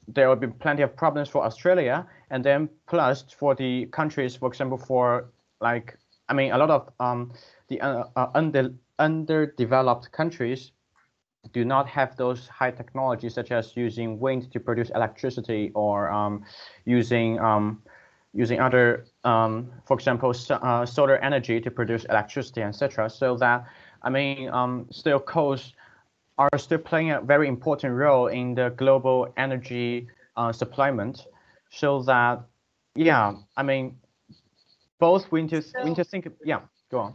there 0.06 0.28
will 0.28 0.42
be 0.46 0.46
plenty 0.46 0.82
of 0.82 0.94
problems 0.94 1.28
for 1.30 1.42
Australia, 1.42 2.06
and 2.30 2.44
then 2.44 2.68
plus 2.86 3.24
for 3.40 3.54
the 3.54 3.86
countries, 3.86 4.36
for 4.36 4.48
example, 4.48 4.78
for 4.78 5.30
like, 5.60 5.96
I 6.28 6.34
mean, 6.34 6.52
a 6.52 6.58
lot 6.58 6.70
of 6.70 6.90
um, 7.00 7.32
the 7.68 7.80
uh, 7.80 8.04
uh 8.14 8.26
under, 8.34 8.74
underdeveloped 8.98 10.12
countries 10.12 10.72
do 11.52 11.64
not 11.64 11.88
have 11.88 12.16
those 12.16 12.46
high 12.48 12.70
technologies 12.70 13.34
such 13.34 13.50
as 13.50 13.76
using 13.76 14.20
wind 14.20 14.52
to 14.52 14.60
produce 14.60 14.90
electricity 14.90 15.72
or 15.74 16.10
um, 16.10 16.44
using 16.84 17.38
um, 17.40 17.82
using 18.34 18.60
other, 18.60 19.04
um, 19.24 19.70
for 19.84 19.94
example, 19.94 20.32
so, 20.32 20.54
uh, 20.54 20.86
solar 20.86 21.18
energy 21.18 21.60
to 21.60 21.70
produce 21.70 22.04
electricity, 22.06 22.62
etc. 22.62 23.10
So 23.10 23.36
that 23.36 23.66
I 24.02 24.10
mean, 24.10 24.48
um, 24.50 24.86
still 24.90 25.20
coals 25.20 25.74
are 26.38 26.58
still 26.58 26.78
playing 26.78 27.10
a 27.10 27.20
very 27.20 27.48
important 27.48 27.94
role 27.94 28.28
in 28.28 28.54
the 28.54 28.70
global 28.70 29.32
energy 29.36 30.08
uh, 30.36 30.52
supplement. 30.52 31.26
So 31.70 32.02
that 32.02 32.42
yeah, 32.94 33.34
I 33.56 33.62
mean, 33.62 33.98
both 34.98 35.30
we 35.30 35.42
need 35.42 35.50
to 35.50 35.62
we 35.82 35.90
need 35.90 35.96
to 35.96 36.04
think. 36.04 36.28
Yeah, 36.44 36.60
go 36.90 36.98
on. 36.98 37.14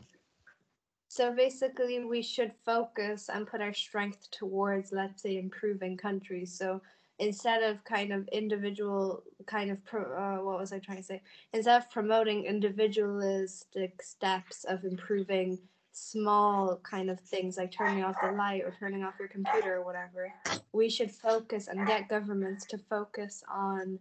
So 1.18 1.34
basically, 1.34 2.06
we 2.06 2.22
should 2.22 2.52
focus 2.64 3.28
and 3.34 3.48
put 3.48 3.60
our 3.60 3.74
strength 3.74 4.30
towards, 4.30 4.92
let's 4.92 5.24
say, 5.24 5.40
improving 5.40 5.98
countries. 5.98 6.54
So 6.56 6.80
instead 7.18 7.64
of 7.64 7.84
kind 7.86 8.14
of 8.14 8.28
individual, 8.28 9.24
kind 9.48 9.72
of, 9.72 9.84
pro, 9.84 10.02
uh, 10.04 10.44
what 10.44 10.60
was 10.60 10.72
I 10.72 10.78
trying 10.78 11.00
to 11.00 11.04
say? 11.04 11.24
Instead 11.54 11.82
of 11.82 11.90
promoting 11.90 12.44
individualistic 12.44 14.00
steps 14.04 14.64
of 14.66 14.84
improving 14.84 15.58
small 15.92 16.80
kind 16.84 17.10
of 17.10 17.20
things 17.20 17.58
like 17.58 17.72
turning 17.72 18.04
off 18.04 18.16
the 18.22 18.32
light 18.34 18.62
or 18.64 18.72
turning 18.80 19.04
off 19.04 19.16
your 19.18 19.28
computer 19.28 19.78
or 19.78 19.84
whatever, 19.84 20.32
we 20.72 20.88
should 20.88 21.10
focus 21.10 21.68
and 21.68 21.88
get 21.88 22.08
governments 22.08 22.64
to 22.68 22.78
focus 22.78 23.44
on 23.52 23.98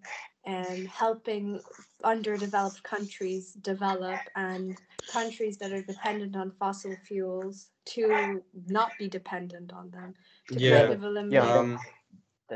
um, 0.47 0.87
helping 0.87 1.61
underdeveloped 2.05 2.83
countries 2.83 3.53
develop 3.53 4.21
and 4.37 4.77
countries 5.11 5.57
that 5.59 5.73
are 5.73 5.83
dependent 5.83 6.37
on 6.37 6.53
fossil 6.53 6.95
fuels 7.07 7.69
to 7.85 8.43
not 8.69 8.91
be 8.99 9.09
dependent 9.09 9.73
on 9.73 9.91
them. 9.91 10.15
yeah, 10.51 10.87
kind 10.87 11.05
of 11.05 11.33
yeah. 11.33 11.43
Um, 11.43 11.79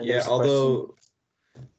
yeah. 0.01 0.25
Although, 0.29 0.95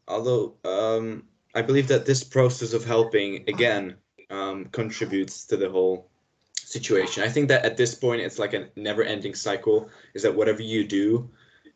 although 0.08 0.56
um, 0.66 1.24
I 1.56 1.62
believe 1.62 1.88
that 1.88 2.06
this 2.06 2.24
process 2.24 2.74
of 2.74 2.84
helping 2.84 3.44
again 3.48 3.96
um, 4.30 4.66
contributes 4.66 5.46
to 5.46 5.58
the 5.58 5.70
whole 5.70 6.10
situation. 6.58 7.24
I 7.24 7.30
think 7.30 7.50
that 7.50 7.66
at 7.66 7.78
this 7.78 7.94
point 7.96 8.22
it's 8.22 8.40
like 8.40 8.54
a 8.54 8.70
never-ending 8.76 9.36
cycle. 9.36 9.90
Is 10.14 10.24
that 10.24 10.34
whatever 10.34 10.62
you 10.62 10.88
do, 10.88 11.30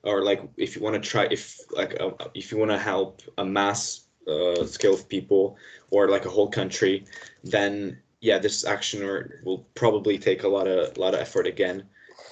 or 0.04 0.24
like 0.24 0.42
if 0.58 0.76
you 0.76 0.82
want 0.82 1.02
to 1.02 1.10
try, 1.10 1.28
if 1.30 1.60
like 1.72 2.00
uh, 2.00 2.12
if 2.34 2.52
you 2.52 2.58
want 2.58 2.72
to 2.72 2.80
help 2.80 3.22
a 3.38 3.46
mass 3.46 4.05
uh, 4.28 4.66
scale 4.66 4.94
of 4.94 5.08
people 5.08 5.58
or 5.92 6.10
like 6.10 6.26
a 6.26 6.30
whole 6.30 6.50
country, 6.50 7.06
then 7.44 7.98
yeah, 8.22 8.40
this 8.40 8.66
action 8.66 9.04
or 9.04 9.42
will 9.46 9.60
probably 9.76 10.18
take 10.18 10.44
a 10.44 10.48
lot 10.48 10.68
of 10.68 10.98
a 10.98 11.00
lot 11.00 11.14
of 11.14 11.20
effort 11.20 11.48
again. 11.48 11.84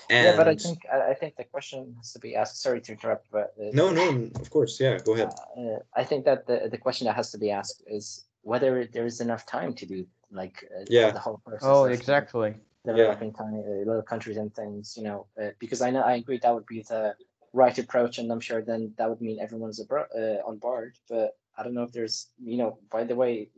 And 0.10 0.26
yeah, 0.26 0.38
but 0.38 0.48
I 0.48 0.56
think 0.56 0.80
I 0.92 1.14
think 1.14 1.36
the 1.36 1.44
question 1.44 1.96
has 1.98 2.14
to 2.14 2.20
be 2.20 2.36
asked. 2.36 2.62
Sorry 2.62 2.82
to 2.82 2.92
interrupt, 2.92 3.28
but 3.32 3.54
uh, 3.60 3.70
no, 3.74 3.92
no, 3.92 4.30
of 4.36 4.50
course, 4.50 4.80
yeah, 4.80 4.98
go 5.00 5.14
ahead. 5.14 5.30
Uh, 5.58 5.80
I 5.96 6.04
think 6.04 6.26
that 6.26 6.48
the 6.48 6.68
the 6.70 6.78
question 6.78 7.06
that 7.08 7.16
has 7.16 7.32
to 7.32 7.38
be 7.38 7.52
asked 7.52 7.84
is 7.88 8.26
whether 8.42 8.86
there 8.86 9.06
is 9.06 9.22
enough 9.22 9.46
time 9.46 9.74
to 9.76 9.86
do 9.86 10.06
like 10.32 10.68
uh, 10.76 10.84
yeah 10.90 11.12
the 11.12 11.20
whole 11.20 11.40
process. 11.46 11.64
Oh, 11.64 11.86
exactly. 11.86 12.56
Developing 12.86 13.30
yeah. 13.30 13.44
tiny 13.44 13.60
uh, 13.60 13.86
little 13.86 14.02
countries 14.02 14.38
and 14.38 14.54
things, 14.54 14.98
you 14.98 15.04
know, 15.04 15.26
uh, 15.42 15.52
because 15.58 15.82
I 15.82 15.90
know 15.90 16.02
I 16.02 16.16
agree 16.16 16.38
that 16.40 16.54
would 16.54 16.66
be 16.66 16.82
the 16.82 17.16
right 17.54 17.78
approach, 17.78 18.18
and 18.18 18.30
I'm 18.32 18.42
sure 18.42 18.62
then 18.62 18.94
that 18.98 19.10
would 19.10 19.22
mean 19.22 19.40
everyone's 19.40 19.80
abro- 19.80 20.12
uh, 20.14 20.46
on 20.46 20.58
board. 20.58 20.98
But 21.08 21.38
I 21.58 21.64
don't 21.64 21.74
know 21.74 21.84
if 21.84 21.92
there's, 21.92 22.30
you 22.44 22.58
know, 22.58 22.80
by 22.92 23.04
the 23.04 23.16
way, 23.16 23.50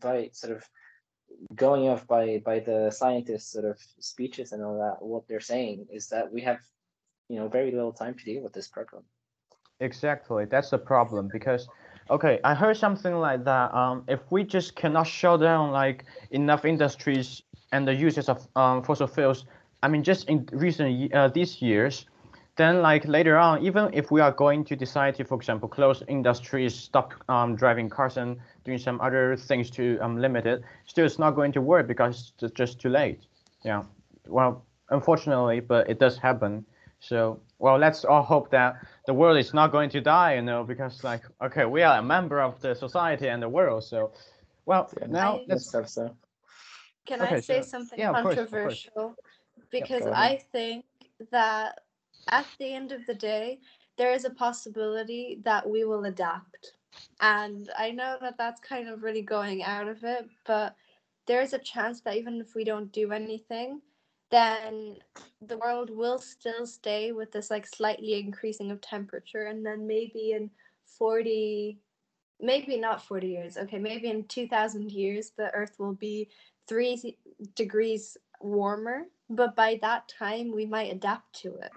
by 0.00 0.30
sort 0.32 0.56
of 0.56 0.64
going 1.54 1.88
off 1.88 2.06
by 2.06 2.42
by 2.44 2.60
the 2.60 2.90
scientists' 2.90 3.52
sort 3.52 3.64
of 3.64 3.78
speeches 3.98 4.52
and 4.52 4.62
all 4.64 4.78
that, 4.78 5.04
what 5.04 5.26
they're 5.28 5.40
saying 5.40 5.86
is 5.92 6.08
that 6.08 6.32
we 6.32 6.40
have, 6.42 6.58
you 7.28 7.36
know, 7.36 7.48
very 7.48 7.70
little 7.70 7.92
time 7.92 8.14
to 8.14 8.24
deal 8.24 8.42
with 8.42 8.52
this 8.52 8.68
problem. 8.68 9.04
Exactly, 9.80 10.44
that's 10.44 10.70
the 10.70 10.78
problem 10.78 11.28
because 11.32 11.68
Okay, 12.10 12.40
I 12.42 12.54
heard 12.56 12.76
something 12.76 13.14
like 13.14 13.44
that. 13.44 13.72
Um, 13.72 14.02
if 14.08 14.18
we 14.32 14.42
just 14.42 14.74
cannot 14.74 15.06
shut 15.06 15.40
down 15.40 15.70
like 15.70 16.04
enough 16.32 16.64
industries 16.64 17.42
and 17.70 17.86
the 17.86 17.94
uses 17.94 18.28
of 18.28 18.48
um, 18.56 18.82
fossil 18.82 19.06
fuels, 19.06 19.44
I 19.84 19.88
mean, 19.88 20.02
just 20.02 20.28
in 20.28 20.48
recent 20.52 21.14
uh, 21.14 21.28
these 21.28 21.62
years, 21.62 22.06
then 22.60 22.82
like 22.82 23.06
later 23.08 23.38
on, 23.38 23.64
even 23.64 23.88
if 23.94 24.10
we 24.10 24.20
are 24.20 24.32
going 24.32 24.64
to 24.64 24.76
decide 24.76 25.14
to, 25.14 25.24
for 25.24 25.36
example, 25.36 25.68
close 25.68 26.02
industries, 26.08 26.74
stop 26.74 27.14
um, 27.28 27.56
driving 27.56 27.88
cars 27.88 28.18
and 28.18 28.36
doing 28.64 28.78
some 28.78 29.00
other 29.00 29.36
things 29.36 29.70
to 29.70 29.98
um, 30.00 30.18
limit 30.18 30.44
it, 30.46 30.62
still 30.84 31.06
it's 31.06 31.18
not 31.18 31.30
going 31.30 31.52
to 31.52 31.60
work 31.62 31.88
because 31.88 32.32
it's 32.42 32.52
just 32.52 32.78
too 32.78 32.90
late. 32.90 33.20
Yeah. 33.64 33.84
Well, 34.26 34.64
unfortunately, 34.90 35.60
but 35.60 35.88
it 35.88 35.98
does 35.98 36.18
happen. 36.18 36.66
So, 37.00 37.40
well, 37.58 37.78
let's 37.78 38.04
all 38.04 38.22
hope 38.22 38.50
that 38.50 38.74
the 39.06 39.14
world 39.14 39.38
is 39.38 39.54
not 39.54 39.72
going 39.72 39.88
to 39.90 40.02
die, 40.02 40.34
you 40.34 40.42
know, 40.42 40.62
because 40.62 41.02
like, 41.02 41.22
okay, 41.42 41.64
we 41.64 41.82
are 41.82 41.98
a 41.98 42.02
member 42.02 42.42
of 42.42 42.60
the 42.60 42.74
society 42.74 43.28
and 43.28 43.42
the 43.42 43.48
world. 43.48 43.84
So, 43.84 44.12
well, 44.66 44.90
yeah, 45.00 45.06
now 45.06 45.36
I, 45.36 45.44
let's. 45.48 45.70
So. 45.70 46.14
Can 47.06 47.22
okay, 47.22 47.36
I 47.36 47.40
say 47.40 47.62
something 47.62 47.98
yeah, 47.98 48.12
controversial? 48.12 49.16
Because 49.70 50.06
I 50.06 50.42
think 50.52 50.84
that 51.30 51.80
at 52.28 52.46
the 52.58 52.72
end 52.72 52.92
of 52.92 53.06
the 53.06 53.14
day, 53.14 53.60
there 53.98 54.12
is 54.12 54.24
a 54.24 54.30
possibility 54.30 55.40
that 55.44 55.68
we 55.68 55.84
will 55.84 56.04
adapt. 56.04 56.72
And 57.20 57.70
I 57.78 57.90
know 57.90 58.16
that 58.20 58.38
that's 58.38 58.60
kind 58.60 58.88
of 58.88 59.02
really 59.02 59.22
going 59.22 59.62
out 59.62 59.88
of 59.88 60.02
it, 60.04 60.28
but 60.46 60.74
there's 61.26 61.52
a 61.52 61.58
chance 61.58 62.00
that 62.02 62.16
even 62.16 62.40
if 62.40 62.54
we 62.54 62.64
don't 62.64 62.92
do 62.92 63.12
anything, 63.12 63.80
then 64.30 64.96
the 65.42 65.58
world 65.58 65.90
will 65.90 66.18
still 66.18 66.66
stay 66.66 67.12
with 67.12 67.30
this 67.32 67.50
like 67.50 67.66
slightly 67.66 68.14
increasing 68.14 68.70
of 68.70 68.80
temperature. 68.80 69.44
And 69.44 69.64
then 69.64 69.86
maybe 69.86 70.32
in 70.32 70.50
40 70.98 71.78
maybe 72.42 72.78
not 72.78 73.04
40 73.04 73.28
years 73.28 73.58
okay 73.58 73.78
maybe 73.78 74.08
in 74.08 74.24
2000 74.24 74.90
years 74.90 75.32
the 75.36 75.52
earth 75.52 75.74
will 75.78 75.92
be 75.92 76.28
3 76.68 77.16
degrees 77.54 78.16
warmer. 78.40 79.02
But 79.28 79.54
by 79.54 79.78
that 79.82 80.08
time 80.08 80.52
we 80.54 80.64
might 80.64 80.92
adapt 80.92 81.34
to 81.42 81.54
it 81.56 81.70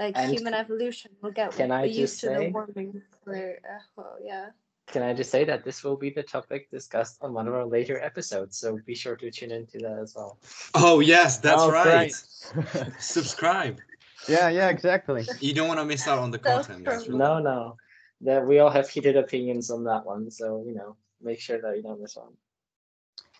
like 0.00 0.16
and 0.16 0.32
human 0.32 0.54
evolution 0.54 1.10
will 1.22 1.30
get 1.30 1.52
can 1.52 1.70
I 1.70 1.84
used 1.84 2.20
to 2.20 2.26
say, 2.26 2.46
the 2.46 2.52
warming 2.52 3.02
for 3.24 3.34
uh, 3.34 3.78
well, 3.96 4.16
yeah 4.22 4.50
can 4.88 5.02
I 5.02 5.12
just 5.12 5.30
say 5.30 5.44
that 5.44 5.64
this 5.64 5.84
will 5.84 5.96
be 5.96 6.10
the 6.10 6.22
topic 6.22 6.70
discussed 6.70 7.18
on 7.20 7.34
one 7.34 7.46
of 7.46 7.54
our 7.54 7.66
later 7.66 8.00
episodes, 8.00 8.56
so 8.58 8.78
be 8.86 8.94
sure 8.94 9.16
to 9.16 9.30
tune 9.30 9.50
into 9.50 9.78
that 9.78 9.98
as 9.98 10.14
well. 10.16 10.38
Oh 10.74 11.00
yes, 11.00 11.38
that's 11.38 11.60
oh, 11.60 11.70
right. 11.70 12.12
Subscribe. 12.98 13.78
Yeah, 14.28 14.48
yeah, 14.48 14.68
exactly. 14.68 15.26
You 15.40 15.54
don't 15.54 15.68
want 15.68 15.78
to 15.78 15.84
miss 15.84 16.08
out 16.08 16.18
on 16.18 16.30
the 16.30 16.38
content. 16.38 16.86
Really... 16.86 17.08
No, 17.10 17.38
no. 17.38 17.76
That 18.22 18.46
we 18.46 18.58
all 18.58 18.70
have 18.70 18.88
heated 18.88 19.16
opinions 19.16 19.70
on 19.70 19.84
that 19.84 20.04
one, 20.04 20.30
so 20.30 20.64
you 20.66 20.74
know, 20.74 20.96
make 21.22 21.38
sure 21.38 21.60
that 21.60 21.76
you 21.76 21.82
don't 21.82 22.00
miss 22.00 22.16
one. 22.16 22.32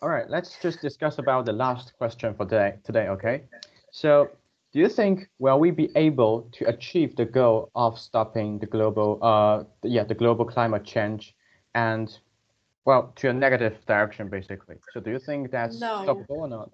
All 0.01 0.09
right, 0.09 0.29
let's 0.29 0.57
just 0.61 0.81
discuss 0.81 1.17
about 1.17 1.45
the 1.45 1.51
last 1.51 1.93
question 1.97 2.33
for 2.33 2.45
today. 2.45 2.75
Today, 2.85 3.07
okay? 3.09 3.43
So, 3.91 4.29
do 4.71 4.79
you 4.79 4.89
think 4.89 5.27
will 5.39 5.59
we 5.59 5.71
be 5.71 5.89
able 5.95 6.49
to 6.53 6.67
achieve 6.67 7.15
the 7.15 7.25
goal 7.25 7.71
of 7.75 7.97
stopping 7.97 8.59
the 8.59 8.67
global, 8.67 9.19
uh, 9.21 9.63
yeah, 9.83 10.03
the 10.03 10.13
global 10.13 10.45
climate 10.45 10.83
change? 10.83 11.35
And 11.75 12.15
well 12.85 13.13
to 13.17 13.29
a 13.29 13.33
negative 13.33 13.77
direction 13.85 14.29
basically. 14.29 14.77
So 14.93 14.99
do 14.99 15.11
you 15.11 15.19
think 15.19 15.51
that's 15.51 15.79
no. 15.79 16.03
stoppable 16.05 16.39
or 16.45 16.47
not? 16.47 16.71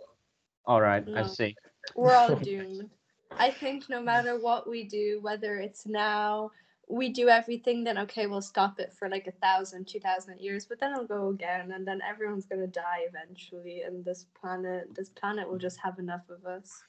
All 0.65 0.81
right 0.81 1.05
no. 1.05 1.23
i 1.23 1.27
see. 1.27 1.55
We're 1.95 2.15
all 2.15 2.35
doomed. 2.49 2.89
I 3.31 3.51
think 3.51 3.89
no 3.89 4.01
matter 4.01 4.39
what 4.39 4.69
we 4.69 4.83
do 4.85 5.19
whether 5.21 5.57
it's 5.57 5.85
now 5.85 6.51
we 6.87 7.09
do 7.09 7.27
everything 7.29 7.83
then 7.83 7.97
okay 7.97 8.27
we'll 8.27 8.41
stop 8.41 8.79
it 8.79 8.93
for 8.93 9.09
like 9.09 9.27
a 9.27 9.31
thousand 9.45 9.87
two 9.87 9.99
thousand 9.99 10.39
years 10.39 10.65
but 10.65 10.79
then 10.79 10.91
it'll 10.91 11.05
go 11.05 11.29
again 11.29 11.71
and 11.71 11.85
then 11.85 11.99
everyone's 12.07 12.45
going 12.45 12.61
to 12.61 12.67
die 12.67 13.01
eventually 13.09 13.81
and 13.81 14.05
this 14.05 14.27
planet 14.39 14.93
this 14.93 15.09
planet 15.09 15.49
will 15.49 15.57
just 15.57 15.79
have 15.79 15.97
enough 15.97 16.21
of 16.29 16.45
us 16.45 16.83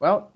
well 0.00 0.32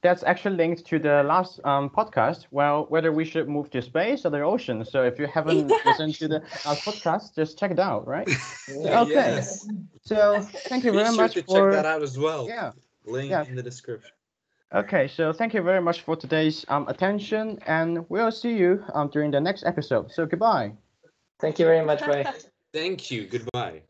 that's 0.00 0.22
actually 0.22 0.56
linked 0.56 0.84
to 0.86 0.98
the 0.98 1.22
last 1.24 1.60
um, 1.64 1.90
podcast. 1.90 2.46
Well, 2.50 2.86
whether 2.88 3.10
we 3.12 3.24
should 3.24 3.48
move 3.48 3.70
to 3.70 3.82
space 3.82 4.24
or 4.24 4.30
the 4.30 4.42
ocean. 4.42 4.84
So 4.84 5.02
if 5.02 5.18
you 5.18 5.26
haven't 5.26 5.72
listened 5.84 6.14
to 6.16 6.28
the 6.28 6.36
our 6.66 6.76
podcast, 6.76 7.34
just 7.34 7.58
check 7.58 7.72
it 7.72 7.80
out, 7.80 8.06
right? 8.06 8.28
okay. 8.70 9.12
Yes. 9.12 9.68
So 10.02 10.40
thank 10.40 10.84
you 10.84 10.92
very 10.92 11.10
Be 11.10 11.16
much 11.16 11.34
sure 11.34 11.42
to 11.42 11.48
for 11.48 11.72
check 11.72 11.82
that 11.82 11.86
out 11.86 12.02
as 12.02 12.16
well. 12.16 12.46
Yeah. 12.48 12.72
Link 13.04 13.30
yeah. 13.30 13.44
in 13.44 13.56
the 13.56 13.62
description. 13.62 14.12
Okay, 14.74 15.08
so 15.08 15.32
thank 15.32 15.54
you 15.54 15.62
very 15.62 15.80
much 15.80 16.02
for 16.02 16.14
today's 16.14 16.66
um, 16.68 16.86
attention, 16.88 17.58
and 17.66 18.04
we'll 18.10 18.30
see 18.30 18.54
you 18.54 18.84
um, 18.92 19.08
during 19.08 19.30
the 19.30 19.40
next 19.40 19.64
episode. 19.64 20.12
So 20.12 20.26
goodbye. 20.26 20.72
Thank 21.40 21.58
you 21.58 21.64
very 21.64 21.84
much. 21.84 22.00
Bye. 22.00 22.34
Thank 22.74 23.10
you. 23.10 23.26
Goodbye. 23.26 23.82